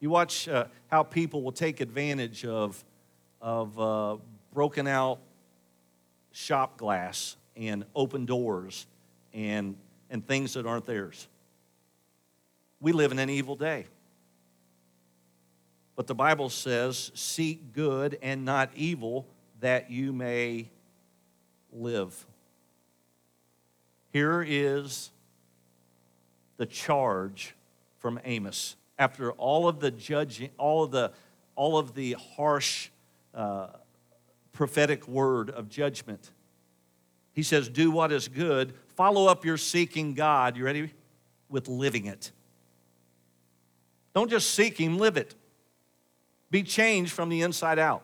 You 0.00 0.10
watch 0.10 0.48
uh, 0.48 0.66
how 0.88 1.02
people 1.02 1.42
will 1.42 1.52
take 1.52 1.80
advantage 1.80 2.44
of, 2.44 2.82
of 3.40 3.78
uh, 3.80 4.16
broken 4.52 4.86
out 4.86 5.18
shop 6.32 6.76
glass 6.76 7.36
and 7.56 7.84
open 7.94 8.26
doors 8.26 8.86
and, 9.36 9.76
and 10.10 10.26
things 10.26 10.54
that 10.54 10.66
aren't 10.66 10.86
theirs. 10.86 11.28
We 12.80 12.92
live 12.92 13.12
in 13.12 13.18
an 13.18 13.30
evil 13.30 13.54
day. 13.54 13.86
But 15.94 16.06
the 16.06 16.14
Bible 16.14 16.48
says, 16.48 17.12
seek 17.14 17.72
good 17.72 18.18
and 18.20 18.44
not 18.44 18.70
evil, 18.74 19.26
that 19.60 19.90
you 19.90 20.12
may 20.12 20.68
live. 21.72 22.26
Here 24.12 24.44
is 24.46 25.10
the 26.56 26.66
charge 26.66 27.54
from 27.98 28.18
Amos 28.24 28.76
after 28.98 29.32
all 29.32 29.68
of 29.68 29.80
the 29.80 29.90
judging, 29.90 30.50
all 30.58 30.84
of 30.84 30.90
the, 30.90 31.12
all 31.54 31.76
of 31.76 31.94
the 31.94 32.16
harsh 32.36 32.88
uh, 33.34 33.68
prophetic 34.52 35.06
word 35.06 35.50
of 35.50 35.68
judgment. 35.68 36.30
He 37.36 37.42
says, 37.42 37.68
Do 37.68 37.90
what 37.92 38.10
is 38.10 38.26
good. 38.26 38.72
Follow 38.96 39.26
up 39.26 39.44
your 39.44 39.58
seeking 39.58 40.14
God. 40.14 40.56
You 40.56 40.64
ready? 40.64 40.90
With 41.50 41.68
living 41.68 42.06
it. 42.06 42.32
Don't 44.14 44.30
just 44.30 44.52
seek 44.52 44.78
Him, 44.78 44.98
live 44.98 45.18
it. 45.18 45.34
Be 46.50 46.62
changed 46.62 47.12
from 47.12 47.28
the 47.28 47.42
inside 47.42 47.78
out. 47.78 48.02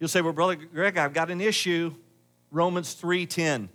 You'll 0.00 0.08
say, 0.08 0.22
Well, 0.22 0.32
Brother 0.32 0.56
Greg, 0.56 0.96
I've 0.96 1.12
got 1.12 1.30
an 1.30 1.42
issue. 1.42 1.94
Romans 2.50 2.94
3:10. 3.00 3.68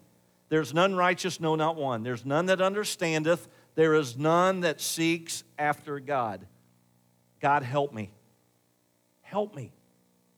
There's 0.49 0.73
none 0.73 0.95
righteous, 0.95 1.39
no, 1.39 1.55
not 1.55 1.75
one. 1.75 2.03
There's 2.03 2.25
none 2.25 2.47
that 2.47 2.61
understandeth. 2.61 3.47
There 3.75 3.93
is 3.93 4.17
none 4.17 4.61
that 4.61 4.81
seeks 4.81 5.43
after 5.59 5.99
God. 5.99 6.45
God, 7.39 7.63
help 7.63 7.93
me. 7.93 8.09
Help 9.21 9.55
me. 9.55 9.71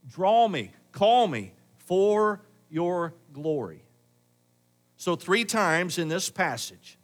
Draw 0.09 0.47
me. 0.47 0.71
Call 0.91 1.27
me 1.27 1.53
for 1.77 2.41
your 2.69 3.13
glory. 3.33 3.83
So, 4.97 5.15
three 5.15 5.45
times 5.45 5.97
in 5.97 6.07
this 6.07 6.29
passage, 6.29 6.97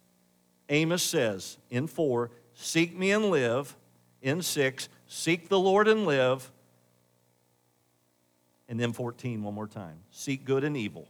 Amos 0.68 1.02
says 1.02 1.58
in 1.70 1.86
four, 1.86 2.30
Seek 2.54 2.96
me 2.96 3.10
and 3.10 3.26
live. 3.26 3.76
In 4.22 4.42
six, 4.42 4.88
Seek 5.06 5.48
the 5.48 5.58
Lord 5.58 5.86
and 5.86 6.06
live. 6.06 6.50
And 8.68 8.80
then 8.80 8.92
14, 8.92 9.42
one 9.42 9.54
more 9.54 9.66
time. 9.66 9.98
Seek 10.10 10.44
good 10.44 10.64
and 10.64 10.76
evil, 10.76 11.06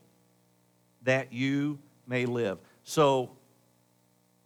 that 1.04 1.32
you 1.32 1.78
may 2.06 2.26
live. 2.26 2.58
So, 2.82 3.30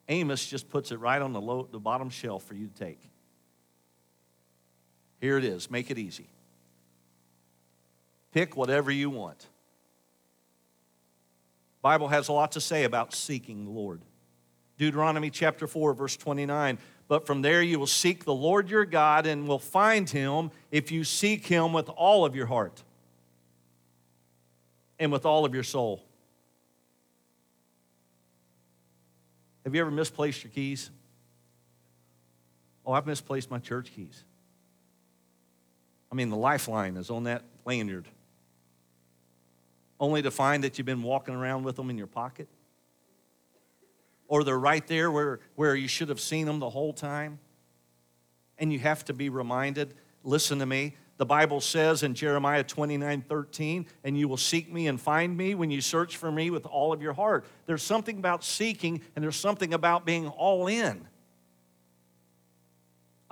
Amos 0.09 0.47
just 0.47 0.69
puts 0.69 0.93
it 0.93 1.01
right 1.01 1.21
on 1.21 1.33
the, 1.33 1.41
low, 1.41 1.69
the 1.71 1.79
bottom 1.79 2.11
shelf 2.11 2.45
for 2.45 2.55
you 2.55 2.69
to 2.69 2.75
take. 2.75 3.01
Here 5.21 5.37
it 5.37 5.45
is. 5.45 5.71
Make 5.71 5.91
it 5.91 5.99
easy. 5.99 6.29
Pick 8.33 8.57
whatever 8.57 8.91
you 8.91 9.11
want. 9.11 9.47
Bible 11.89 12.09
has 12.09 12.29
a 12.29 12.35
lot 12.35 12.53
to 12.53 12.61
say 12.61 12.85
about 12.85 13.15
seeking 13.15 13.65
the 13.65 13.71
Lord. 13.71 14.03
Deuteronomy 14.77 15.31
chapter 15.31 15.67
4 15.67 15.95
verse 15.95 16.19
29, 16.19 16.77
but 17.09 17.27
from 17.27 17.41
there 17.41 17.63
you 17.63 17.79
will 17.79 17.87
seek 17.87 18.27
the 18.27 18.35
Lord 18.35 18.69
your 18.69 18.85
God 18.85 19.27
and 19.27 19.49
will 19.49 19.59
find 19.59 20.07
him 20.07 20.51
if 20.71 20.93
you 20.93 21.03
seek 21.03 21.47
him 21.47 21.73
with 21.73 21.89
all 21.89 22.27
of 22.27 22.37
your 22.37 22.45
heart 22.45 22.83
and 24.99 25.11
with 25.11 25.25
all 25.25 25.47
of 25.47 25.55
your 25.55 25.63
soul. 25.63 26.05
Have 29.65 29.75
you 29.75 29.81
ever 29.81 29.91
misplaced 29.91 30.45
your 30.45 30.51
keys? 30.51 30.91
Oh, 32.85 32.93
I've 32.93 33.07
misplaced 33.07 33.51
my 33.51 33.61
church 33.61 33.93
keys. 33.97 34.25
I 36.13 36.17
mean, 36.17 36.29
the 36.29 36.37
lifeline 36.37 36.99
is 36.99 37.09
on 37.09 37.25
that 37.25 37.45
lanyard. 37.65 38.05
Only 40.01 40.23
to 40.23 40.31
find 40.31 40.65
that 40.65 40.79
you've 40.79 40.87
been 40.87 41.03
walking 41.03 41.35
around 41.35 41.65
with 41.65 41.77
them 41.77 41.91
in 41.91 41.99
your 41.99 42.07
pocket. 42.07 42.49
Or 44.29 44.45
they're 44.45 44.59
right 44.59 44.87
there 44.87 45.11
where, 45.11 45.41
where 45.57 45.75
you 45.75 45.89
should 45.89 46.09
have 46.09 46.21
seen 46.21 46.47
them 46.47 46.59
the 46.59 46.71
whole 46.71 46.93
time. 46.93 47.39
And 48.59 48.73
you 48.73 48.79
have 48.79 49.05
to 49.07 49.13
be 49.13 49.29
reminded 49.29 49.95
listen 50.25 50.59
to 50.59 50.67
me, 50.67 50.95
the 51.17 51.27
Bible 51.27 51.61
says 51.61 52.03
in 52.03 52.15
Jeremiah 52.15 52.63
29 52.63 53.23
13, 53.23 53.87
and 54.05 54.17
you 54.17 54.29
will 54.29 54.37
seek 54.37 54.73
me 54.73 54.87
and 54.87 55.01
find 55.01 55.37
me 55.37 55.55
when 55.55 55.71
you 55.71 55.81
search 55.81 56.17
for 56.17 56.31
me 56.31 56.51
with 56.51 56.65
all 56.67 56.93
of 56.93 57.03
your 57.03 57.13
heart. 57.13 57.45
There's 57.67 57.83
something 57.83 58.19
about 58.19 58.45
seeking, 58.45 59.01
and 59.17 59.23
there's 59.23 59.37
something 59.37 59.75
about 59.75 60.07
being 60.07 60.29
all 60.29 60.69
in. 60.69 61.07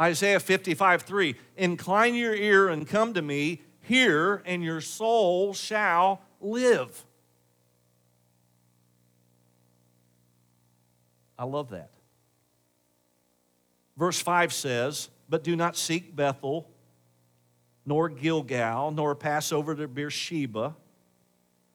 Isaiah 0.01 0.41
55 0.41 1.03
3 1.03 1.37
Incline 1.57 2.15
your 2.15 2.35
ear 2.35 2.69
and 2.69 2.89
come 2.89 3.15
to 3.15 3.23
me, 3.23 3.63
hear, 3.83 4.43
and 4.45 4.65
your 4.65 4.81
soul 4.81 5.55
shall 5.55 6.21
live. 6.41 7.05
I 11.39 11.45
love 11.45 11.71
that. 11.71 11.91
Verse 13.97 14.21
5 14.21 14.53
says, 14.53 15.09
But 15.29 15.45
do 15.45 15.57
not 15.57 15.77
seek 15.77 16.15
Bethel, 16.15 16.69
nor 17.85 18.09
Gilgal, 18.09 18.91
nor 18.91 19.15
pass 19.15 19.53
over 19.53 19.75
to 19.75 19.89
Beersheba. 19.89 20.75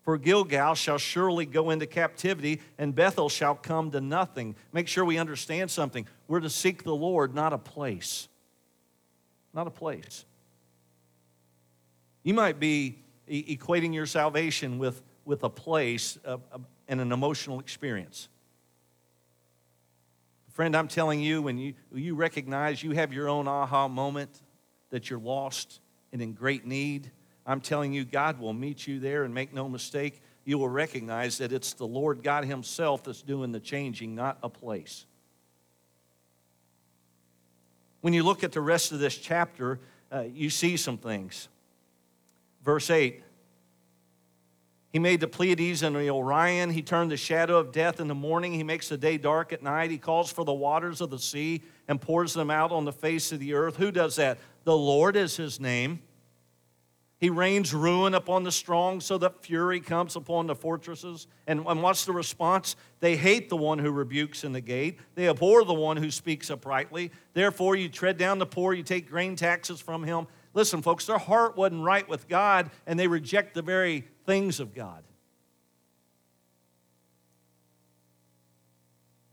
For 0.04 0.18
Gilgal 0.18 0.76
shall 0.76 0.98
surely 0.98 1.46
go 1.46 1.70
into 1.70 1.86
captivity, 1.86 2.62
and 2.78 2.96
Bethel 2.96 3.30
shall 3.30 3.56
come 3.56 3.92
to 3.92 4.02
nothing. 4.02 4.56
Make 4.74 4.88
sure 4.88 5.06
we 5.06 5.20
understand 5.20 5.70
something. 5.70 6.08
We're 6.28 6.40
to 6.40 6.50
seek 6.50 6.84
the 6.84 6.96
Lord, 6.96 7.36
not 7.36 7.54
a 7.54 7.58
place. 7.58 8.28
Not 9.54 9.68
a 9.68 9.72
place. 9.72 10.26
You 12.24 12.34
might 12.34 12.60
be 12.60 12.98
equating 13.30 13.94
your 13.94 14.06
salvation 14.06 14.78
with, 14.78 15.02
with 15.26 15.44
a 15.44 15.50
place 15.50 16.18
uh, 16.26 16.38
uh, 16.52 16.58
and 16.88 17.02
an 17.02 17.12
emotional 17.12 17.60
experience. 17.60 18.28
Friend, 20.52 20.76
I'm 20.76 20.88
telling 20.88 21.22
you, 21.22 21.42
when 21.42 21.58
you, 21.58 21.74
you 21.94 22.16
recognize 22.16 22.84
you 22.84 22.92
have 22.92 23.14
your 23.14 23.30
own 23.30 23.48
aha 23.48 23.88
moment 23.88 24.42
that 24.90 25.10
you're 25.10 25.20
lost 25.20 25.80
and 26.12 26.22
in 26.22 26.34
great 26.34 26.66
need, 26.66 27.10
I'm 27.46 27.62
telling 27.62 27.94
you, 27.94 28.06
God 28.06 28.40
will 28.40 28.54
meet 28.54 28.86
you 28.86 29.00
there 29.00 29.24
and 29.24 29.34
make 29.34 29.54
no 29.54 29.70
mistake. 29.70 30.22
You 30.44 30.58
will 30.58 30.70
recognize 30.70 31.38
that 31.38 31.54
it's 31.54 31.74
the 31.74 31.88
Lord 31.88 32.22
God 32.22 32.46
Himself 32.46 33.04
that's 33.04 33.22
doing 33.22 33.52
the 33.52 33.60
changing, 33.60 34.14
not 34.14 34.38
a 34.44 34.50
place. 34.50 35.06
When 38.02 38.14
you 38.14 38.24
look 38.24 38.44
at 38.44 38.52
the 38.52 38.62
rest 38.62 38.92
of 38.92 39.00
this 39.00 39.16
chapter, 39.16 39.80
uh, 40.12 40.26
you 40.34 40.50
see 40.50 40.76
some 40.76 40.98
things. 40.98 41.48
Verse 42.64 42.90
8 42.90 43.24
He 44.92 45.00
made 45.00 45.20
the 45.20 45.28
Pleiades 45.28 45.84
and 45.84 45.96
the 45.96 46.10
Orion. 46.10 46.70
He 46.70 46.82
turned 46.82 47.12
the 47.12 47.18
shadow 47.18 47.58
of 47.58 47.72
death 47.72 48.00
in 48.00 48.08
the 48.08 48.16
morning. 48.16 48.54
He 48.54 48.64
makes 48.64 48.90
the 48.90 48.98
day 48.98 49.18
dark 49.18 49.54
at 49.54 49.64
night. 49.64 49.92
He 49.92 49.98
calls 49.98 50.32
for 50.32 50.46
the 50.46 50.54
waters 50.54 51.02
of 51.02 51.10
the 51.10 51.20
sea 51.20 51.62
and 51.88 52.00
pours 52.00 52.34
them 52.34 52.50
out 52.50 52.72
on 52.72 52.86
the 52.86 52.94
face 52.94 53.32
of 53.32 53.40
the 53.40 53.54
earth. 53.54 53.78
Who 53.78 53.92
does 53.92 54.16
that? 54.16 54.38
The 54.64 54.78
Lord 54.78 55.16
is 55.16 55.38
His 55.38 55.60
name. 55.60 56.02
He 57.22 57.30
rains 57.30 57.72
ruin 57.72 58.16
upon 58.16 58.42
the 58.42 58.52
strong 58.52 59.00
so 59.00 59.20
that 59.20 59.46
fury 59.46 59.80
comes 59.80 60.16
upon 60.16 60.48
the 60.48 60.56
fortresses. 60.56 61.28
And, 61.46 61.64
and 61.68 61.84
what's 61.84 62.04
the 62.04 62.14
response? 62.14 62.76
They 63.00 63.16
hate 63.16 63.48
the 63.48 63.56
one 63.56 63.78
who 63.78 63.92
rebukes 63.92 64.44
in 64.44 64.54
the 64.54 64.62
gate. 64.62 64.98
They 65.14 65.30
abhor 65.30 65.64
the 65.64 65.74
one 65.76 65.98
who 65.98 66.10
speaks 66.10 66.50
uprightly. 66.50 67.12
Therefore, 67.36 67.76
you 67.76 67.90
tread 67.90 68.18
down 68.18 68.40
the 68.40 68.48
poor, 68.48 68.74
you 68.74 68.82
take 68.82 69.08
grain 69.08 69.36
taxes 69.36 69.80
from 69.80 70.04
him. 70.04 70.26
Listen, 70.54 70.82
folks, 70.82 71.06
their 71.06 71.18
heart 71.18 71.56
wasn't 71.56 71.84
right 71.84 72.08
with 72.10 72.28
God, 72.28 72.70
and 72.86 73.00
they 73.00 73.08
reject 73.08 73.54
the 73.54 73.62
very 73.62 74.06
things 74.26 74.60
of 74.60 74.76
God. 74.76 75.04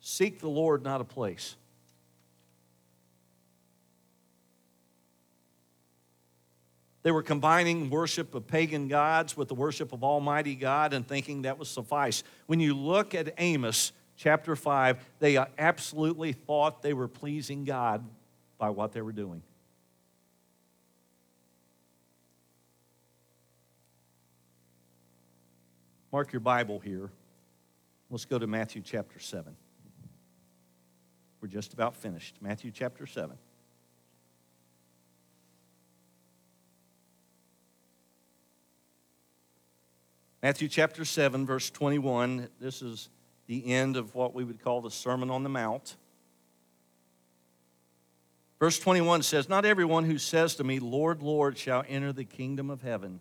Seek 0.01 0.41
the 0.41 0.49
Lord, 0.49 0.83
not 0.83 1.01
a 1.01 1.05
place. 1.05 1.57
They 7.03 7.13
were 7.13 7.23
combining 7.23 7.91
worship 7.91 8.35
of 8.35 8.47
pagan 8.47 8.89
gods 8.89 9.37
with 9.37 9.49
the 9.49 9.55
worship 9.55 9.93
of 9.93 10.05
Almighty 10.05 10.55
God 10.55 10.93
and 10.93 11.07
thinking 11.07 11.43
that 11.43 11.59
would 11.59 11.69
suffice. 11.69 12.23
When 12.47 12.61
you 12.61 12.75
look 12.75 13.15
at 13.15 13.35
Amos 13.39 13.93
chapter 14.17 14.57
5, 14.57 15.03
they 15.19 15.39
absolutely 15.59 16.33
thought 16.33 16.83
they 16.83 16.93
were 16.93 17.09
pleasing 17.09 17.65
God 17.65 18.05
by 18.59 18.71
what 18.71 18.93
they 18.93 19.01
were 19.01 19.13
doing. 19.13 19.43
Mark 26.13 26.33
your 26.33 26.41
Bible 26.41 26.79
here. 26.79 27.11
Let's 28.11 28.25
go 28.25 28.39
to 28.39 28.47
Matthew 28.47 28.81
chapter 28.83 29.19
7. 29.19 29.55
We're 31.41 31.49
just 31.49 31.75
about 31.75 31.95
finished. 31.95 32.37
Matthew 32.41 32.71
chapter 32.71 33.07
7. 33.07 33.37
Matthew 40.43 40.69
chapter 40.69 41.05
7, 41.05 41.45
verse 41.45 41.69
21. 41.69 42.49
This 42.61 42.81
is 42.81 43.09
the 43.47 43.73
end 43.73 43.97
of 43.97 44.15
what 44.15 44.35
we 44.35 44.45
would 44.45 44.63
call 44.63 44.81
the 44.81 44.91
Sermon 44.91 45.31
on 45.31 45.43
the 45.43 45.49
Mount. 45.49 45.97
Verse 48.59 48.79
21 48.79 49.23
says, 49.23 49.49
Not 49.49 49.65
everyone 49.65 50.05
who 50.05 50.17
says 50.17 50.55
to 50.57 50.65
me, 50.65 50.79
Lord, 50.79 51.23
Lord, 51.23 51.59
shall 51.59 51.85
enter 51.89 52.13
the 52.13 52.25
kingdom 52.25 52.71
of 52.71 52.83
heaven, 52.83 53.21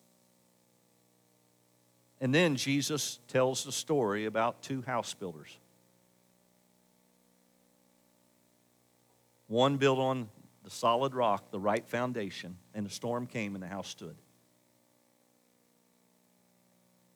And 2.21 2.33
then 2.33 2.55
Jesus 2.55 3.19
tells 3.27 3.63
the 3.63 3.71
story 3.71 4.25
about 4.25 4.61
two 4.61 4.83
house 4.83 5.15
builders. 5.15 5.57
One 9.47 9.77
built 9.77 9.97
on 9.97 10.29
the 10.63 10.69
solid 10.69 11.15
rock, 11.15 11.49
the 11.49 11.59
right 11.59 11.85
foundation, 11.85 12.57
and 12.75 12.85
a 12.85 12.89
storm 12.91 13.25
came 13.25 13.55
and 13.55 13.63
the 13.63 13.67
house 13.67 13.87
stood. 13.87 14.15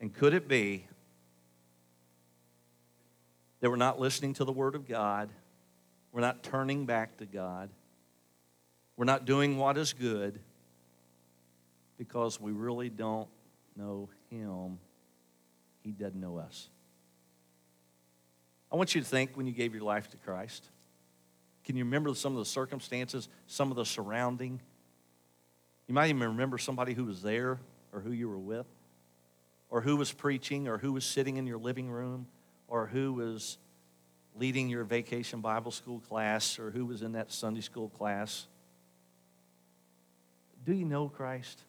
And 0.02 0.12
could 0.12 0.34
it 0.34 0.48
be 0.48 0.88
that 3.62 3.70
we're 3.70 3.76
not 3.76 4.00
listening 4.00 4.34
to 4.34 4.44
the 4.44 4.52
Word 4.52 4.76
of 4.76 4.88
God, 4.88 5.30
we're 6.12 6.22
not 6.22 6.44
turning 6.44 6.86
back 6.86 7.18
to 7.18 7.26
God, 7.26 7.70
we're 8.98 9.06
not 9.06 9.26
doing 9.26 9.58
what 9.58 9.78
is 9.78 9.94
good 9.94 10.40
because 11.98 12.42
we 12.42 12.52
really 12.52 12.90
don't 12.90 13.30
know 13.78 14.10
Him. 14.30 14.80
He 15.86 15.92
doesn't 15.92 16.20
know 16.20 16.38
us. 16.38 16.68
I 18.72 18.76
want 18.76 18.96
you 18.96 19.02
to 19.02 19.08
think 19.08 19.38
when 19.38 19.46
you 19.46 19.54
gave 19.54 19.76
your 19.76 19.84
life 19.84 20.10
to 20.10 20.18
Christ. 20.18 20.68
Can 21.64 21.78
you 21.78 21.84
remember 21.84 22.14
some 22.16 22.34
of 22.34 22.40
the 22.40 22.46
circumstances, 22.46 23.30
some 23.46 23.70
of 23.70 23.78
the 23.78 23.86
surrounding? 23.86 24.60
You 25.88 25.94
might 25.94 26.10
even 26.10 26.24
remember 26.24 26.58
somebody 26.58 26.94
who 26.94 27.06
was 27.06 27.22
there 27.22 27.60
or 27.94 28.00
who 28.00 28.12
you 28.12 28.28
were 28.28 28.40
with, 28.40 28.66
or 29.70 29.82
who 29.82 29.96
was 29.96 30.12
preaching, 30.12 30.68
or 30.68 30.78
who 30.78 30.92
was 30.92 31.06
sitting 31.06 31.38
in 31.38 31.48
your 31.48 31.58
living 31.60 31.90
room, 31.90 32.28
or 32.68 32.88
who 32.88 33.14
was 33.14 33.58
leading 34.36 34.68
your 34.68 34.84
vacation 34.84 35.40
Bible 35.40 35.72
school 35.72 36.00
class 36.00 36.60
or 36.60 36.72
who 36.72 36.86
was 36.86 37.02
in 37.02 37.14
that 37.14 37.32
Sunday 37.32 37.62
school 37.62 37.90
class. 37.90 38.48
Do 40.66 40.74
you 40.74 40.86
know 40.86 41.08
Christ? 41.08 41.62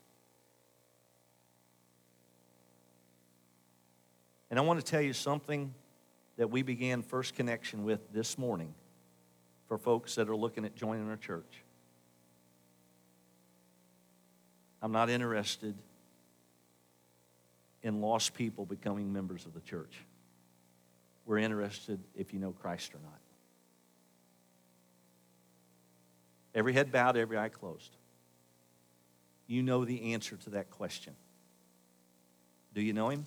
And 4.50 4.59
I 4.59 4.62
want 4.62 4.78
to 4.78 4.85
tell 4.85 5.00
you 5.00 5.12
something 5.12 5.74
that 6.37 6.50
we 6.50 6.62
began 6.62 7.02
First 7.02 7.35
Connection 7.35 7.85
with 7.85 8.12
this 8.12 8.38
morning 8.38 8.74
for 9.68 9.78
folks 9.78 10.14
that 10.14 10.28
are 10.28 10.37
looking 10.37 10.64
at 10.64 10.76
joining 10.76 11.09
our 11.09 11.16
church. 11.16 11.62
I'm 14.82 14.92
not 14.92 15.11
interested 15.11 15.74
in 17.82 18.01
lost 18.01 18.34
people 18.34 18.66
becoming 18.66 19.12
members 19.12 19.47
of 19.47 19.55
the 19.55 19.61
church. 19.61 19.97
We're 21.24 21.38
interested 21.38 21.99
if 22.14 22.32
you 22.32 22.38
know 22.38 22.53
Christ 22.53 22.94
or 22.94 22.99
not. 23.03 23.18
Every 26.55 26.72
head 26.72 26.92
bowed, 26.92 27.16
every 27.16 27.36
eye 27.36 27.49
closed. 27.49 27.90
You 29.47 29.62
know 29.62 29.84
the 29.84 30.14
answer 30.14 30.36
to 30.36 30.51
that 30.51 30.70
question. 30.70 31.14
Do 32.74 32.80
you 32.80 32.92
know 32.92 33.09
him? 33.09 33.26